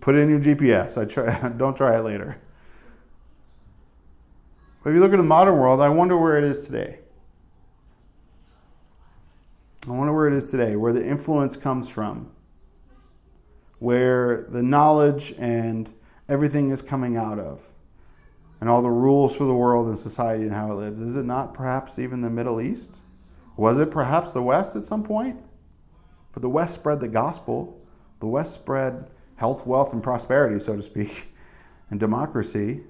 [0.00, 1.00] Put it in your GPS.
[1.00, 2.40] I try, don't try it later.
[4.84, 7.00] But if you look at the modern world, I wonder where it is today.
[9.88, 12.30] I wonder where it is today, where the influence comes from
[13.84, 15.92] where the knowledge and
[16.26, 17.74] everything is coming out of,
[18.58, 21.02] and all the rules for the world and society and how it lives?
[21.02, 23.02] Is it not perhaps even the Middle East?
[23.58, 25.38] Was it perhaps the West at some point?
[26.32, 27.78] But the West spread the gospel,
[28.20, 31.34] the West spread health, wealth, and prosperity, so to speak.
[31.90, 32.80] and democracy.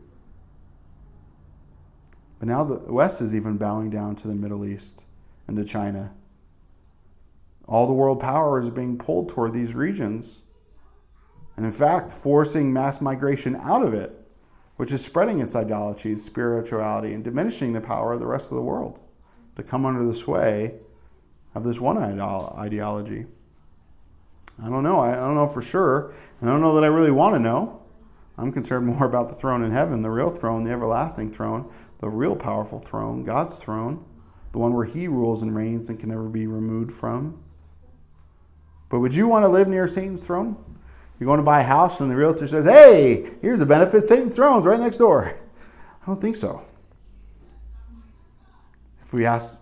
[2.45, 5.07] But now the West is even bowing down to the Middle East
[5.49, 6.12] and to China.
[7.66, 10.42] All the world power is being pulled toward these regions.
[11.57, 14.28] And in fact, forcing mass migration out of it,
[14.76, 18.62] which is spreading its idolatry, spirituality, and diminishing the power of the rest of the
[18.62, 19.01] world
[19.57, 20.74] to come under the sway
[21.55, 23.24] of this one ideology.
[24.62, 25.01] I don't know.
[25.01, 26.12] I don't know for sure.
[26.42, 27.80] And I don't know that I really want to know.
[28.36, 31.70] I'm concerned more about the throne in heaven, the real throne, the everlasting throne,
[32.05, 34.05] the real powerful throne, God's throne,
[34.52, 37.42] the one where He rules and reigns and can never be removed from.
[38.90, 40.62] But would you want to live near Satan's throne?
[41.18, 44.36] You're going to buy a house and the realtor says, hey, here's a benefit Satan's
[44.36, 45.34] throne's right next door.
[46.02, 46.66] I don't think so.
[49.02, 49.57] If we ask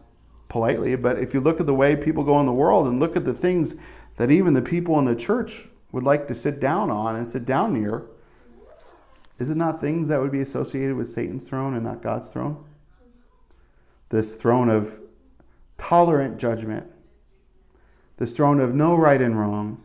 [0.48, 3.14] politely, but if you look at the way people go in the world and look
[3.14, 3.76] at the things
[4.16, 7.44] that even the people in the church would like to sit down on and sit
[7.44, 8.06] down near,
[9.42, 12.64] is it not things that would be associated with Satan's throne and not God's throne?
[14.08, 15.00] This throne of
[15.76, 16.86] tolerant judgment,
[18.18, 19.82] this throne of no right and wrong,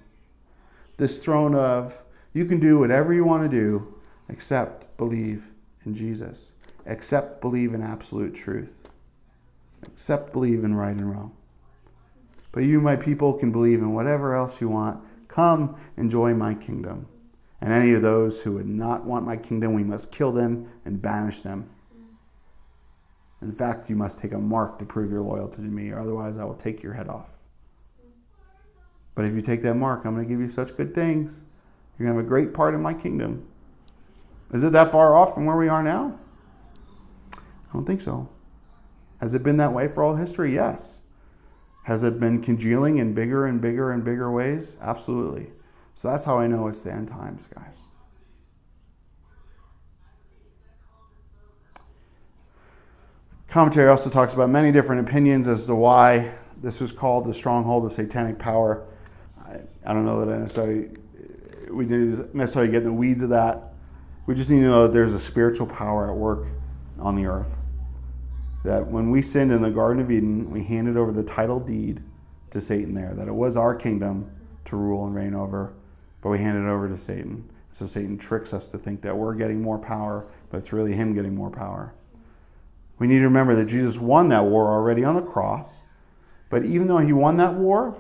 [0.98, 2.04] this throne of
[2.34, 3.96] you can do whatever you want to do
[4.30, 5.54] except believe
[5.86, 6.52] in Jesus,
[6.86, 8.88] except believe in absolute truth,
[9.92, 11.36] except believe in right and wrong.
[12.52, 15.04] But you, my people, can believe in whatever else you want.
[15.28, 17.08] Come, enjoy my kingdom.
[17.60, 21.02] And any of those who would not want my kingdom, we must kill them and
[21.02, 21.70] banish them.
[23.42, 26.38] In fact, you must take a mark to prove your loyalty to me, or otherwise
[26.38, 27.38] I will take your head off.
[29.16, 31.44] But if you take that mark, I'm going to give you such good things.
[31.98, 33.48] You're going to have a great part in my kingdom.
[34.54, 36.20] Is it that far off from where we are now?
[37.34, 38.30] I don't think so.
[39.20, 40.54] Has it been that way for all history?
[40.54, 41.02] Yes.
[41.86, 44.78] Has it been congealing in bigger and bigger and bigger ways?
[44.82, 45.52] Absolutely.
[45.98, 47.86] So that's how I know it's the end times, guys.
[53.48, 57.84] Commentary also talks about many different opinions as to why this was called the stronghold
[57.84, 58.86] of satanic power.
[59.44, 60.90] I, I don't know that I necessarily
[61.72, 63.74] we didn't necessarily get in the weeds of that.
[64.28, 66.46] We just need to know that there's a spiritual power at work
[67.00, 67.58] on the earth.
[68.64, 72.04] That when we sinned in the Garden of Eden, we handed over the title deed
[72.52, 74.30] to Satan there, that it was our kingdom
[74.66, 75.74] to rule and reign over,
[76.28, 77.50] but we hand it over to Satan.
[77.72, 81.14] So Satan tricks us to think that we're getting more power, but it's really him
[81.14, 81.94] getting more power.
[83.00, 85.84] We need to remember that Jesus won that war already on the cross,
[86.50, 87.96] but even though he won that war,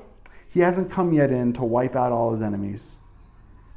[0.49, 2.97] he hasn't come yet in to wipe out all his enemies.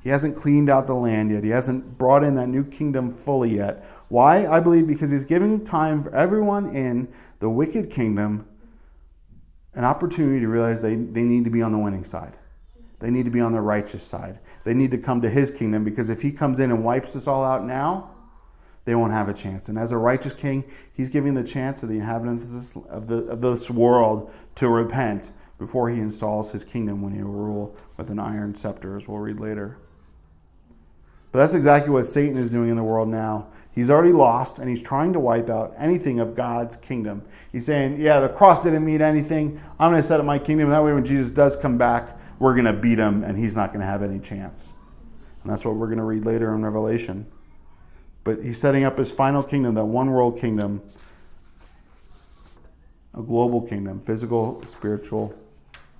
[0.02, 1.44] He hasn't cleaned out the land yet.
[1.44, 3.86] He hasn't brought in that new kingdom fully yet.
[4.08, 4.48] Why?
[4.48, 7.06] I believe because he's giving time for everyone in
[7.38, 8.48] the wicked kingdom
[9.74, 12.36] an opportunity to realize they, they need to be on the winning side.
[13.00, 14.38] They need to be on the righteous side.
[14.64, 17.26] They need to come to his kingdom because if he comes in and wipes us
[17.26, 18.10] all out now,
[18.84, 19.68] they won't have a chance.
[19.68, 23.40] And as a righteous king, he's giving the chance of the inhabitants of, the, of
[23.40, 28.18] this world to repent before he installs his kingdom when he will rule with an
[28.18, 29.76] iron scepter, as we'll read later.
[31.32, 33.48] But that's exactly what Satan is doing in the world now.
[33.72, 37.22] He's already lost and he's trying to wipe out anything of God's kingdom.
[37.52, 39.60] He's saying, Yeah, the cross didn't mean anything.
[39.78, 40.70] I'm going to set up my kingdom.
[40.70, 43.68] That way, when Jesus does come back, we're going to beat him and he's not
[43.68, 44.72] going to have any chance.
[45.42, 47.30] And that's what we're going to read later in Revelation.
[48.24, 50.82] But he's setting up his final kingdom, that one world kingdom,
[53.14, 55.34] a global kingdom, physical, spiritual,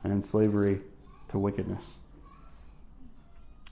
[0.03, 0.80] and in slavery
[1.28, 1.99] to wickedness.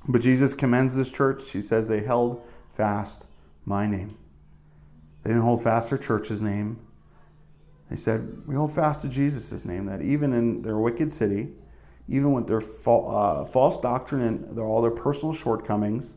[0.07, 1.51] But Jesus commends this church.
[1.51, 3.27] He says they held fast
[3.65, 4.17] my name.
[5.23, 6.79] They didn't hold fast their church's name.
[7.91, 11.49] They said, We hold fast to Jesus' name, that even in their wicked city,
[12.09, 16.17] even with their uh, false doctrine and all their personal shortcomings,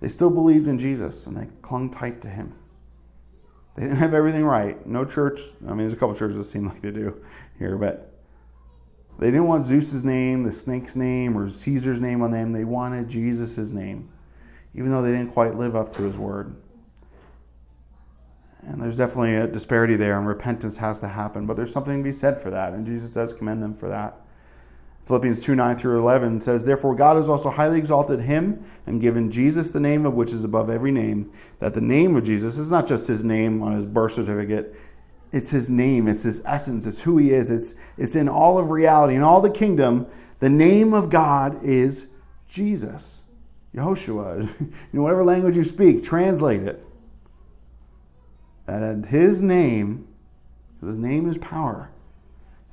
[0.00, 2.54] they still believed in Jesus and they clung tight to him.
[3.76, 4.84] They didn't have everything right.
[4.86, 7.22] No church, I mean, there's a couple churches that seem like they do
[7.58, 8.12] here, but
[9.18, 12.52] they didn't want Zeus's name, the snake's name, or Caesar's name on them.
[12.52, 14.10] They wanted Jesus' name,
[14.74, 16.56] even though they didn't quite live up to his word.
[18.62, 21.46] And there's definitely a disparity there, and repentance has to happen.
[21.46, 24.20] But there's something to be said for that, and Jesus does commend them for that.
[25.08, 29.30] Philippians 2 9 through 11 says, Therefore God has also highly exalted him and given
[29.30, 32.70] Jesus the name of which is above every name, that the name of Jesus is
[32.70, 34.76] not just his name on his birth certificate,
[35.32, 38.70] it's his name, it's his essence, it's who he is, it's, it's in all of
[38.70, 40.06] reality, in all the kingdom.
[40.40, 42.08] The name of God is
[42.46, 43.22] Jesus.
[43.74, 44.60] Yehoshua.
[44.60, 46.84] you know, whatever language you speak, translate it.
[48.66, 50.06] That at his name,
[50.82, 51.90] his name is power.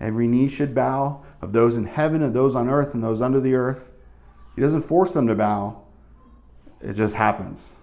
[0.01, 3.39] Every knee should bow of those in heaven and those on earth and those under
[3.39, 3.91] the earth.
[4.55, 5.83] He doesn't force them to bow,
[6.81, 7.75] it just happens.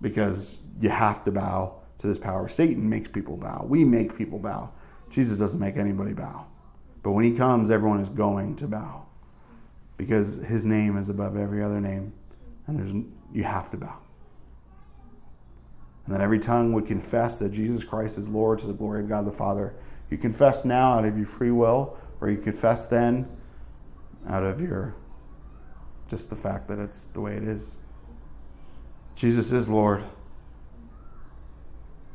[0.00, 2.48] because you have to bow to this power.
[2.48, 3.64] Satan makes people bow.
[3.68, 4.72] We make people bow.
[5.10, 6.46] Jesus doesn't make anybody bow.
[7.02, 9.06] But when he comes, everyone is going to bow
[9.96, 12.12] because his name is above every other name,
[12.66, 12.92] and there's
[13.32, 13.98] you have to bow.
[16.06, 19.08] And that every tongue would confess that Jesus Christ is Lord to the glory of
[19.08, 19.74] God the Father.
[20.10, 23.28] You confess now out of your free will, or you confess then
[24.28, 24.94] out of your
[26.08, 27.78] just the fact that it's the way it is.
[29.14, 30.04] Jesus is Lord.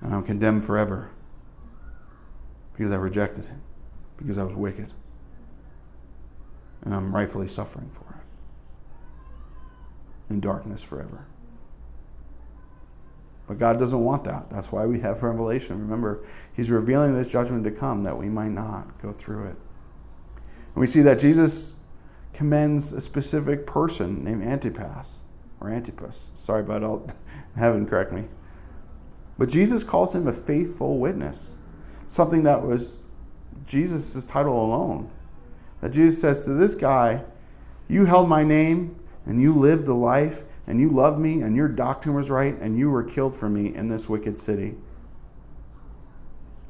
[0.02, 1.12] And I'm condemned forever
[2.74, 3.62] because I rejected him,
[4.18, 4.92] because I was wicked.
[6.82, 8.20] And I'm rightfully suffering for
[10.30, 11.28] it in darkness forever.
[13.48, 14.50] But God doesn't want that.
[14.50, 15.80] That's why we have revelation.
[15.80, 19.56] Remember, He's revealing this judgment to come that we might not go through it.
[20.74, 21.76] And we see that Jesus
[22.34, 25.22] commends a specific person named Antipas
[25.60, 26.32] or Antipas.
[26.36, 27.08] Sorry, about I'll
[27.56, 28.26] heaven correct me.
[29.38, 31.58] But Jesus calls him a faithful witness,
[32.08, 33.00] something that was
[33.66, 35.10] Jesus' title alone.
[35.82, 37.24] That Jesus says to this guy,
[37.88, 38.96] You held my name
[39.26, 42.78] and you lived the life and you loved me and your doctrine was right and
[42.78, 44.76] you were killed for me in this wicked city.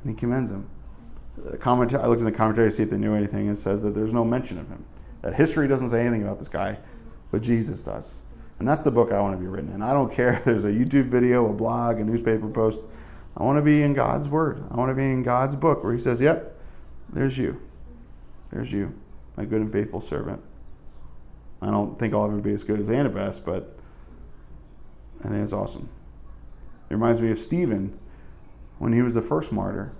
[0.03, 0.69] And he commends him.
[1.37, 3.81] The I looked in the commentary to see if they knew anything and it says
[3.81, 4.85] that there's no mention of him.
[5.21, 6.77] That history doesn't say anything about this guy,
[7.31, 8.21] but Jesus does.
[8.59, 9.81] And that's the book I want to be written in.
[9.81, 12.81] I don't care if there's a YouTube video, a blog, a newspaper post.
[13.35, 14.63] I want to be in God's Word.
[14.69, 16.55] I want to be in God's book where He says, Yep,
[17.11, 17.59] there's you.
[18.51, 18.93] There's you,
[19.35, 20.41] my good and faithful servant.
[21.61, 23.77] I don't think I'll ever be as good as Antipas, but
[25.21, 25.89] I think it's awesome.
[26.89, 27.97] It reminds me of Stephen
[28.77, 29.93] when he was the first martyr.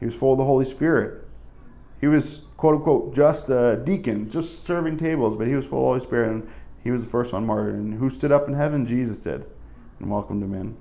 [0.00, 1.26] He was full of the Holy Spirit.
[2.00, 5.82] He was, quote unquote, just a deacon, just serving tables, but he was full of
[5.82, 6.48] the Holy Spirit, and
[6.82, 7.74] he was the first one martyred.
[7.74, 8.86] And who stood up in heaven?
[8.86, 9.44] Jesus did,
[9.98, 10.76] and welcomed him in.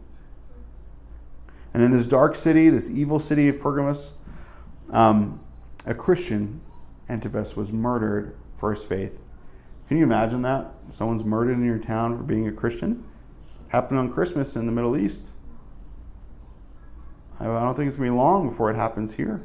[1.74, 4.13] And in this dark city, this evil city of Pergamos,
[4.89, 5.41] um,
[5.86, 6.61] a Christian,
[7.09, 9.20] Antipas, was murdered for his faith.
[9.88, 10.72] Can you imagine that?
[10.89, 13.03] Someone's murdered in your town for being a Christian?
[13.70, 15.34] Happened on Christmas in the Middle East.
[17.39, 19.41] I don't think it's going to be long before it happens here.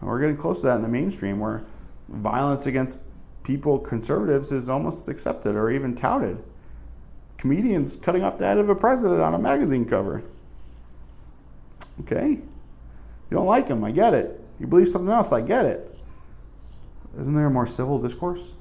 [0.00, 1.64] And we're getting close to that in the mainstream where
[2.08, 2.98] violence against
[3.44, 6.42] people, conservatives, is almost accepted or even touted.
[7.36, 10.24] Comedians cutting off the head of a president on a magazine cover.
[12.00, 12.30] Okay?
[12.30, 14.40] You don't like him, I get it.
[14.58, 15.96] You believe something else, I get it.
[17.18, 18.52] Isn't there a more civil discourse?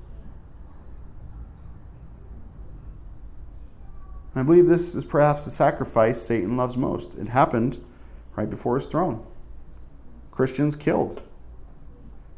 [4.37, 7.15] And I believe this is perhaps the sacrifice Satan loves most.
[7.15, 7.83] It happened
[8.35, 9.25] right before his throne.
[10.29, 11.23] Christians killed.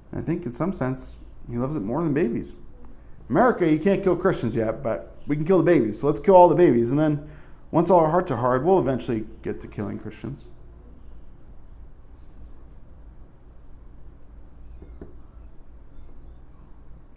[0.10, 1.18] And I think in some sense,
[1.52, 2.56] he loves it more than babies.
[3.30, 6.00] America, you can't kill Christians yet, but we can kill the babies.
[6.00, 6.90] So let's kill all the babies.
[6.90, 7.30] And then
[7.70, 10.46] once all our hearts are hard, we'll eventually get to killing Christians.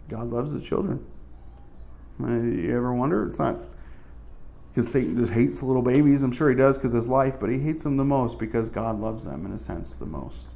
[0.09, 1.05] God loves the children.
[2.19, 3.25] You ever wonder?
[3.25, 3.59] It's not
[4.73, 6.23] because Satan just hates little babies.
[6.23, 8.99] I'm sure he does because his life, but he hates them the most because God
[8.99, 10.49] loves them in a sense the most.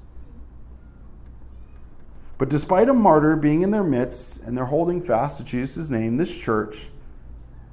[2.40, 6.18] But despite a martyr being in their midst and they're holding fast to Jesus' name,
[6.18, 6.90] this church,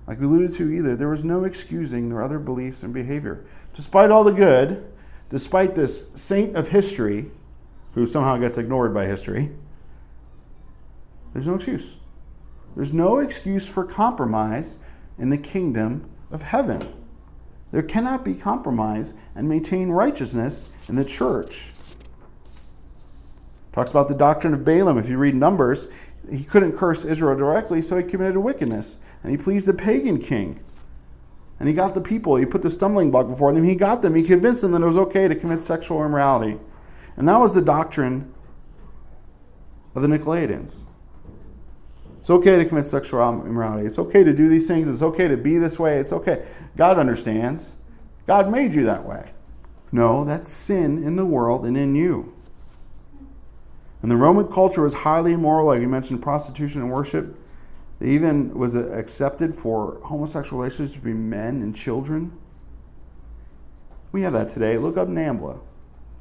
[0.07, 3.47] like we alluded to either, there was no excusing their other beliefs and behavior.
[3.75, 4.85] Despite all the good,
[5.31, 7.31] despite this saint of history,
[7.95, 9.51] who somehow gets ignored by history,
[11.33, 11.97] there's no excuse.
[12.75, 14.79] There's no excuse for compromise
[15.19, 16.93] in the kingdom of heaven.
[17.71, 21.73] There cannot be compromise and maintain righteousness in the church.
[23.73, 24.99] Talks about the doctrine of Balaam.
[24.99, 25.89] If you read Numbers,
[26.31, 28.99] he couldn't curse Israel directly, so he committed a wickedness.
[29.23, 30.61] And he pleased a pagan king.
[31.59, 34.15] And he got the people, he put the stumbling block before them, he got them,
[34.15, 36.59] he convinced them that it was okay to commit sexual immorality.
[37.17, 38.33] And that was the doctrine
[39.95, 40.83] of the Nicolaitans.
[42.25, 43.87] It's okay to commit sexual immorality.
[43.87, 44.89] It's okay to do these things.
[44.89, 45.99] It's okay to be this way.
[45.99, 46.47] It's okay.
[46.75, 47.77] God understands.
[48.27, 49.33] God made you that way.
[49.93, 52.35] No, that's sin in the world and in you.
[54.01, 57.37] And the Roman culture was highly immoral, like you mentioned, prostitution and worship.
[58.01, 62.33] It even was accepted for homosexual relationships between men and children.
[64.13, 64.79] We have that today.
[64.79, 65.61] Look up NAMBLA.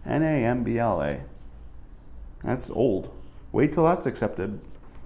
[0.06, 1.22] N A M B L A.
[2.44, 3.10] That's old.
[3.54, 4.60] Wait till that's accepted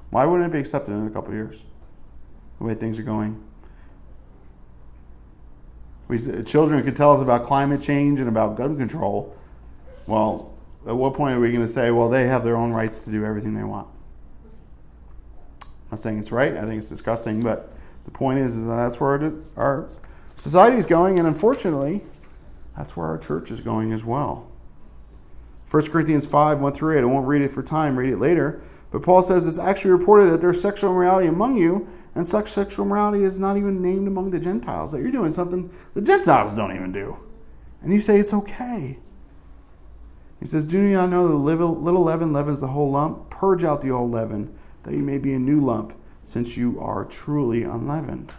[0.09, 1.63] why wouldn't it be accepted in a couple years?
[2.59, 3.43] The way things are going.
[6.07, 9.35] We, children could tell us about climate change and about gun control.
[10.05, 10.53] Well,
[10.87, 13.11] at what point are we going to say, well, they have their own rights to
[13.11, 13.87] do everything they want?
[15.61, 16.55] I'm not saying it's right.
[16.55, 17.73] I think it's disgusting, but
[18.05, 19.89] the point is, is that that's where our, our
[20.37, 22.03] society is going, and unfortunately,
[22.77, 24.49] that's where our church is going as well.
[25.69, 27.01] 1 Corinthians 5, 1 through 8.
[27.01, 28.61] I won't read it for time, read it later.
[28.91, 32.85] But Paul says it's actually reported that there's sexual immorality among you, and such sexual
[32.85, 34.91] immorality is not even named among the Gentiles.
[34.91, 37.17] That you're doing something the Gentiles don't even do.
[37.81, 38.99] And you say it's okay.
[40.39, 43.29] He says, Do you not know the little leaven leavens the whole lump?
[43.29, 47.05] Purge out the old leaven, that you may be a new lump, since you are
[47.05, 48.33] truly unleavened.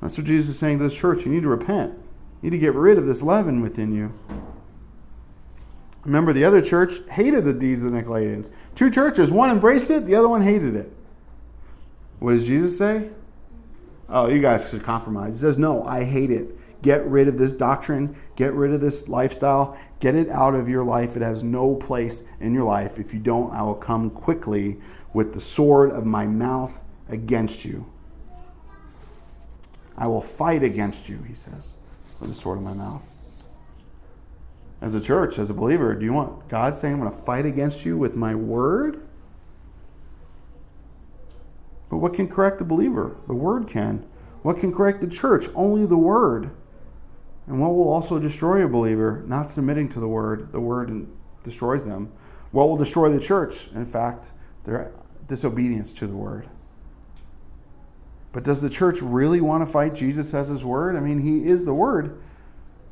[0.00, 1.26] That's what Jesus is saying to this church.
[1.26, 1.92] You need to repent.
[2.40, 4.14] You need to get rid of this leaven within you.
[6.04, 8.50] Remember, the other church hated the deeds of the Nicolaitans.
[8.74, 10.92] Two churches, one embraced it, the other one hated it.
[12.18, 13.10] What does Jesus say?
[14.08, 15.34] Oh, you guys should compromise.
[15.34, 16.56] He says, No, I hate it.
[16.82, 18.16] Get rid of this doctrine.
[18.36, 19.78] Get rid of this lifestyle.
[20.00, 21.16] Get it out of your life.
[21.16, 22.98] It has no place in your life.
[22.98, 24.78] If you don't, I will come quickly
[25.12, 27.90] with the sword of my mouth against you.
[29.96, 31.76] I will fight against you, he says,
[32.18, 33.09] with the sword of my mouth.
[34.80, 37.44] As a church, as a believer, do you want God saying, I'm going to fight
[37.44, 39.06] against you with my word?
[41.90, 43.16] But what can correct the believer?
[43.26, 44.06] The word can.
[44.42, 45.48] What can correct the church?
[45.54, 46.50] Only the word.
[47.46, 49.22] And what will also destroy a believer?
[49.26, 50.52] Not submitting to the word.
[50.52, 51.08] The word
[51.42, 52.12] destroys them.
[52.52, 53.68] What will destroy the church?
[53.74, 54.32] In fact,
[54.64, 54.92] their
[55.26, 56.48] disobedience to the word.
[58.32, 60.96] But does the church really want to fight Jesus as his word?
[60.96, 62.22] I mean, he is the word.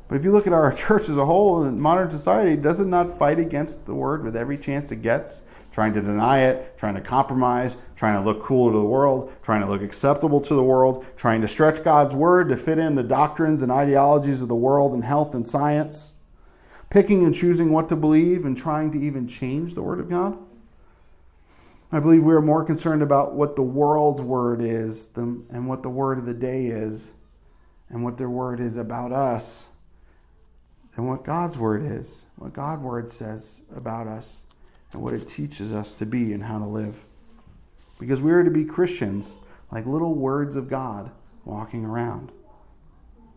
[0.09, 3.09] But if you look at our church as a whole modern society, does it not
[3.09, 5.43] fight against the word with every chance it gets?
[5.71, 9.61] Trying to deny it, trying to compromise, trying to look cool to the world, trying
[9.61, 13.03] to look acceptable to the world, trying to stretch God's word to fit in the
[13.03, 16.13] doctrines and ideologies of the world and health and science,
[16.89, 20.39] picking and choosing what to believe and trying to even change the word of God?
[21.91, 25.83] I believe we are more concerned about what the world's word is than, and what
[25.83, 27.13] the word of the day is
[27.89, 29.68] and what their word is about us
[30.99, 34.43] than what God's word is, what God's word says about us,
[34.91, 37.05] and what it teaches us to be and how to live.
[37.97, 39.37] Because we are to be Christians,
[39.71, 41.11] like little words of God
[41.45, 42.33] walking around.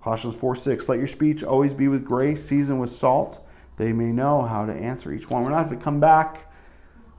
[0.03, 3.39] Colossians 4 6, let your speech always be with grace, seasoned with salt,
[3.77, 5.45] they may know how to answer each one.
[5.45, 6.51] We're not to come back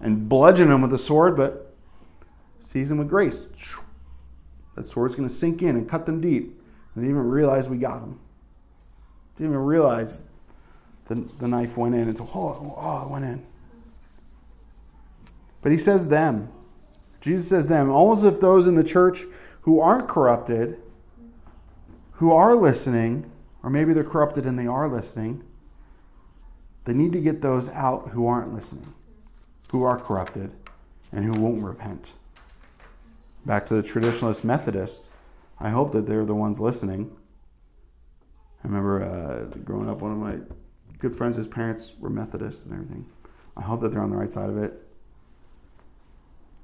[0.02, 1.74] and bludgeon them with the sword, but
[2.60, 3.48] season with grace.
[4.76, 6.44] That sword's going to sink in and cut them deep.
[6.96, 8.20] And they didn't even realize we got them.
[9.38, 10.24] Didn't even realize
[11.08, 12.10] the, the knife went in.
[12.10, 13.45] It's oh, oh, it went in.
[15.62, 16.49] But he says them.
[17.22, 19.24] Jesus says them, almost if those in the church
[19.62, 20.78] who aren't corrupted,
[22.14, 23.32] who are listening,
[23.64, 25.41] or maybe they're corrupted and they are listening,
[26.84, 28.93] they need to get those out who aren't listening,
[29.72, 30.51] who are corrupted,
[31.14, 32.12] and who won't repent.
[33.45, 35.10] Back to the traditionalist Methodists,
[35.60, 37.16] I hope that they're the ones listening.
[38.64, 40.39] I remember uh, growing up, one of my
[41.04, 43.06] good friends, his parents were Methodists and everything.
[43.58, 44.82] I hope that they're on the right side of it.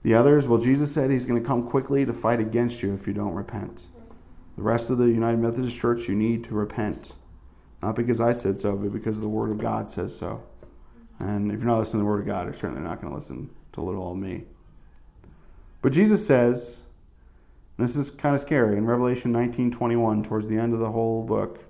[0.01, 3.05] The others, well, Jesus said he's going to come quickly to fight against you if
[3.05, 3.87] you don't repent.
[4.55, 7.15] The rest of the United Methodist Church, you need to repent.
[7.83, 10.41] Not because I said so, but because the Word of God says so.
[11.19, 13.15] And if you're not listening to the Word of God, you're certainly not going to
[13.15, 14.45] listen to little old me.
[15.81, 16.83] But Jesus says,
[17.75, 21.65] this is kind of scary, in Revelation 19:21, towards the end of the whole book,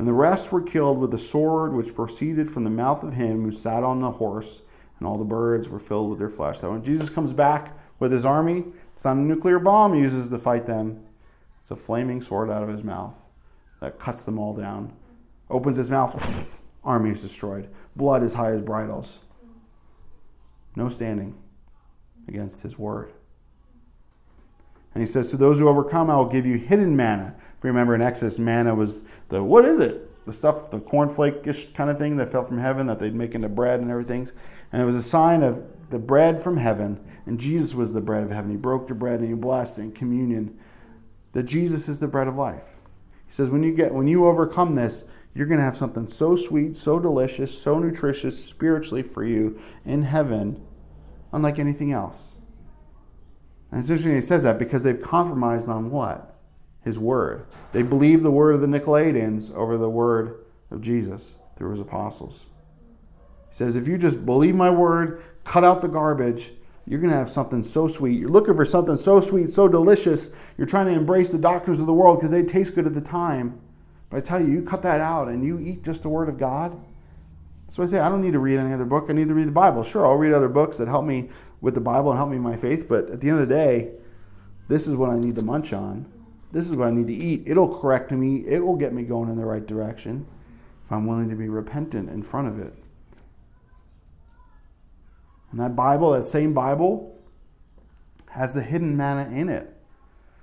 [0.00, 3.42] and the rest were killed with the sword which proceeded from the mouth of him
[3.44, 4.62] who sat on the horse,
[4.98, 6.60] and all the birds were filled with their flesh.
[6.60, 8.64] So when Jesus comes back with his army,
[8.96, 11.04] it's not a nuclear bomb he uses to fight them.
[11.60, 13.20] It's a flaming sword out of his mouth
[13.82, 14.96] that cuts them all down.
[15.50, 17.68] Opens his mouth, army is destroyed.
[17.94, 19.20] Blood as high as bridles.
[20.76, 21.36] No standing
[22.26, 23.12] against his word.
[24.94, 27.36] And he says, To those who overcome, I will give you hidden manna.
[27.60, 30.24] If you remember in Exodus, manna was the, what is it?
[30.24, 33.34] The stuff, the cornflake ish kind of thing that fell from heaven that they'd make
[33.34, 34.26] into bread and everything.
[34.72, 37.04] And it was a sign of the bread from heaven.
[37.26, 38.50] And Jesus was the bread of heaven.
[38.50, 40.58] He broke the bread and he blessed in communion.
[41.32, 42.78] That Jesus is the bread of life.
[43.26, 45.04] He says, when you get when you overcome this,
[45.34, 50.04] you're going to have something so sweet, so delicious, so nutritious spiritually for you in
[50.04, 50.66] heaven,
[51.30, 52.36] unlike anything else.
[53.70, 56.29] And it's interesting he says that because they've compromised on what?
[56.82, 57.46] His word.
[57.72, 62.46] They believe the word of the Nicolaitans over the word of Jesus through his apostles.
[63.48, 66.52] He says, if you just believe my word, cut out the garbage,
[66.86, 68.18] you're going to have something so sweet.
[68.18, 70.32] You're looking for something so sweet, so delicious.
[70.56, 73.00] You're trying to embrace the doctrines of the world because they taste good at the
[73.00, 73.60] time.
[74.08, 76.38] But I tell you, you cut that out and you eat just the word of
[76.38, 76.80] God.
[77.68, 79.06] So I say, I don't need to read any other book.
[79.08, 79.84] I need to read the Bible.
[79.84, 81.28] Sure, I'll read other books that help me
[81.60, 82.88] with the Bible and help me in my faith.
[82.88, 83.92] But at the end of the day,
[84.66, 86.10] this is what I need to munch on.
[86.52, 87.44] This is what I need to eat.
[87.46, 90.26] It'll correct me, it will get me going in the right direction
[90.84, 92.74] if I'm willing to be repentant in front of it.
[95.50, 97.18] And that Bible, that same Bible,
[98.30, 99.76] has the hidden manna in it.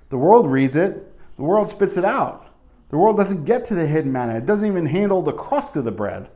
[0.09, 2.45] The world reads it, the world spits it out.
[2.89, 5.85] The world doesn't get to the hidden manna, it doesn't even handle the crust of
[5.85, 6.29] the bread.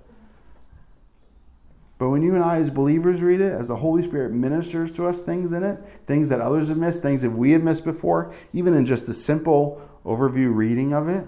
[2.02, 5.06] But when you and I, as believers, read it, as the Holy Spirit ministers to
[5.06, 5.78] us things in it,
[6.08, 9.14] things that others have missed, things that we have missed before, even in just a
[9.14, 11.28] simple overview reading of it,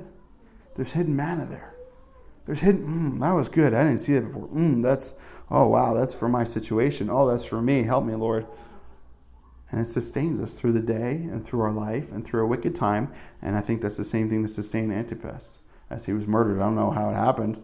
[0.73, 1.75] there's hidden manna there.
[2.47, 3.75] There's hidden, mm, that was good.
[3.75, 4.47] I didn't see that before.
[4.47, 5.13] Mm, that's,
[5.51, 7.07] oh, wow, that's for my situation.
[7.07, 7.83] Oh, that's for me.
[7.83, 8.47] Help me, Lord.
[9.69, 12.73] And it sustains us through the day and through our life and through a wicked
[12.73, 13.13] time.
[13.43, 15.59] And I think that's the same thing that sustained Antipas
[15.91, 16.59] as he was murdered.
[16.59, 17.63] I don't know how it happened,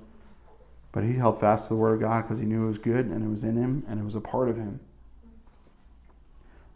[0.92, 3.06] but he held fast to the word of God because he knew it was good
[3.06, 4.80] and it was in him and it was a part of him.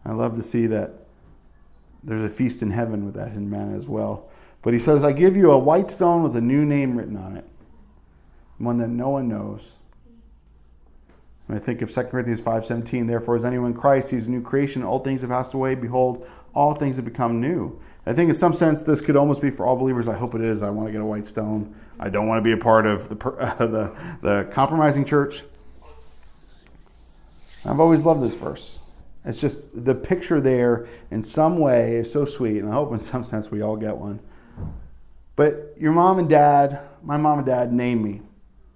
[0.06, 0.92] I love to see that
[2.04, 4.30] there's a feast in heaven with that in man as well.
[4.62, 7.36] But he says, I give you a white stone with a new name written on
[7.36, 7.46] it,
[8.58, 9.76] one that no one knows
[11.46, 14.42] when I think of 2 Corinthians 5.17, therefore is anyone in Christ, he's a new
[14.42, 17.80] creation, all things have passed away, behold, all things have become new.
[18.06, 20.08] I think in some sense this could almost be for all believers.
[20.08, 20.62] I hope it is.
[20.62, 21.76] I want to get a white stone.
[22.00, 25.44] I don't want to be a part of the, uh, the, the compromising church.
[27.66, 28.80] I've always loved this verse.
[29.26, 33.00] It's just the picture there in some way is so sweet, and I hope in
[33.02, 34.20] some sense we all get one.
[35.36, 38.22] But your mom and dad, my mom and dad named me.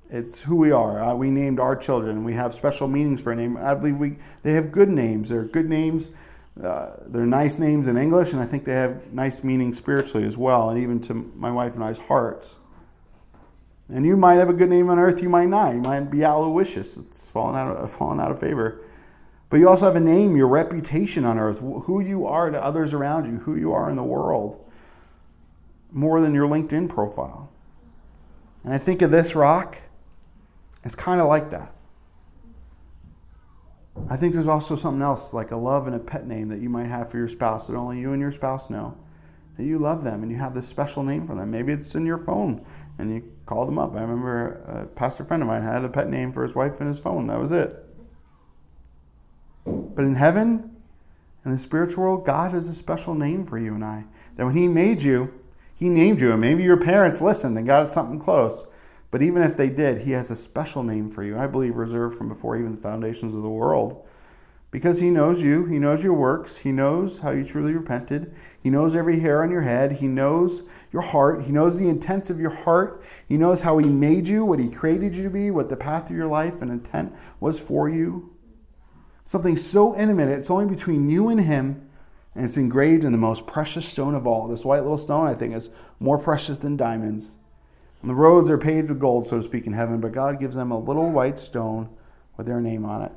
[0.10, 1.04] It's who we are.
[1.04, 2.24] Uh, we named our children.
[2.24, 3.58] We have special meanings for a name.
[3.58, 5.30] I believe we they have good names.
[5.30, 6.12] They're good names.
[6.62, 10.38] Uh, they're nice names in English, and I think they have nice meaning spiritually as
[10.38, 12.58] well, and even to my wife and I's hearts.
[13.90, 15.74] And you might have a good name on earth, you might not.
[15.74, 16.98] You might be Aloysius.
[16.98, 18.82] It's fallen out of, fallen out of favor.
[19.50, 22.94] But you also have a name, your reputation on earth, who you are to others
[22.94, 24.66] around you, who you are in the world,
[25.92, 27.50] more than your LinkedIn profile.
[28.64, 29.78] And I think of this rock
[30.88, 31.76] it's kind of like that.
[34.10, 36.70] I think there's also something else, like a love and a pet name that you
[36.70, 38.98] might have for your spouse that only you and your spouse know.
[39.58, 41.52] That you love them and you have this special name for them.
[41.52, 42.66] Maybe it's in your phone
[43.00, 43.96] and you call them up.
[43.96, 46.88] I remember a pastor friend of mine had a pet name for his wife in
[46.88, 47.28] his phone.
[47.28, 47.84] That was it.
[49.66, 50.78] But in heaven,
[51.44, 54.06] in the spiritual world, God has a special name for you and I.
[54.36, 55.34] That when He made you,
[55.74, 56.32] He named you.
[56.32, 58.66] And maybe your parents listened and got something close.
[59.18, 62.16] But even if they did, He has a special name for you, I believe reserved
[62.16, 64.06] from before even the foundations of the world.
[64.70, 68.70] Because He knows you, He knows your works, He knows how you truly repented, He
[68.70, 70.62] knows every hair on your head, He knows
[70.94, 74.46] your heart, He knows the intents of your heart, He knows how He made you,
[74.46, 77.60] what He created you to be, what the path of your life and intent was
[77.60, 78.36] for you.
[79.24, 81.90] Something so intimate, it's only between you and Him,
[82.36, 84.48] and it's engraved in the most precious stone of all.
[84.48, 87.34] This white little stone, I think, is more precious than diamonds.
[88.02, 90.56] And the roads are paved with gold, so to speak, in heaven, but God gives
[90.56, 91.90] them a little white stone
[92.36, 93.12] with their name on it.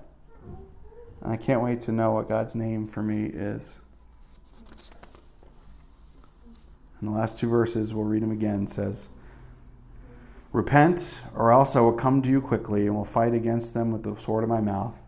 [1.23, 3.81] And I can't wait to know what God's name for me is.
[6.99, 9.09] And the last two verses, we'll read them again, says,
[10.53, 14.03] Repent, or else I will come to you quickly and will fight against them with
[14.03, 15.01] the sword of my mouth.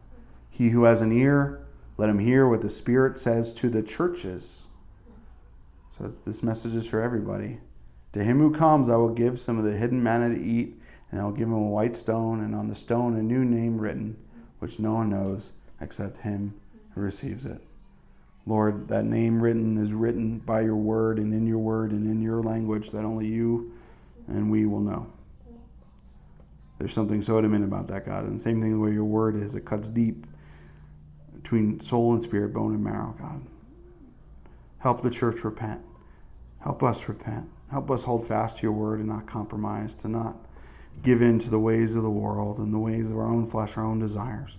[0.50, 1.66] He who has an ear,
[1.96, 4.68] let him hear what the Spirit says to the churches.
[5.90, 7.58] So this message is for everybody.
[8.12, 11.20] To him who comes, I will give some of the hidden manna to eat, and
[11.20, 14.16] I will give him a white stone, and on the stone a new name written,
[14.58, 16.54] which no one knows except him
[16.94, 17.60] who receives it.
[18.44, 22.20] Lord, that name written is written by your word and in your word and in
[22.20, 23.72] your language that only you
[24.26, 25.12] and we will know.
[26.78, 28.24] There's something so intimate about that, God.
[28.24, 30.26] And the same thing the way your word is, it cuts deep
[31.32, 33.46] between soul and spirit, bone and marrow, God.
[34.78, 35.80] Help the church repent.
[36.60, 37.48] Help us repent.
[37.72, 40.36] Help us hold fast to your word and not compromise, to not
[41.02, 43.78] give in to the ways of the world and the ways of our own flesh,
[43.78, 44.58] our own desires.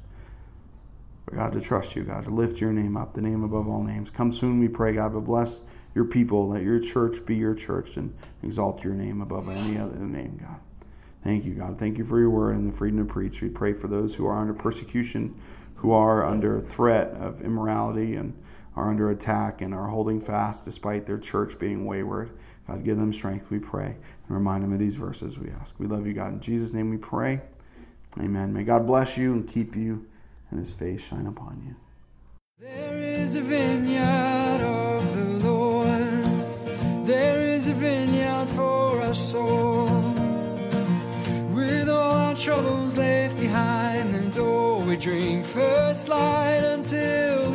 [1.26, 3.84] But God, to trust you, God, to lift your name up, the name above all
[3.84, 4.10] names.
[4.10, 5.62] Come soon, we pray, God, but bless
[5.94, 6.50] your people.
[6.50, 10.60] Let your church be your church and exalt your name above any other name, God.
[11.24, 11.78] Thank you, God.
[11.78, 13.44] Thank you for your word and the freedom to preach.
[13.44, 15.40] We pray for those who are under persecution,
[15.76, 18.34] who are under threat of immorality and
[18.76, 22.32] are under attack and are holding fast despite their church being wayward.
[22.68, 23.96] God, give them strength, we pray.
[24.28, 25.76] And remind them of these verses, we ask.
[25.80, 26.34] We love you, God.
[26.34, 27.42] In Jesus' name we pray.
[28.20, 28.54] Amen.
[28.54, 30.06] May God bless you and keep you,
[30.50, 31.76] and his face shine upon you.
[32.60, 36.24] There is a vineyard of the Lord.
[37.06, 39.88] There is a vineyard for us all.
[41.52, 47.52] With all our troubles left behind, and all we drink first light until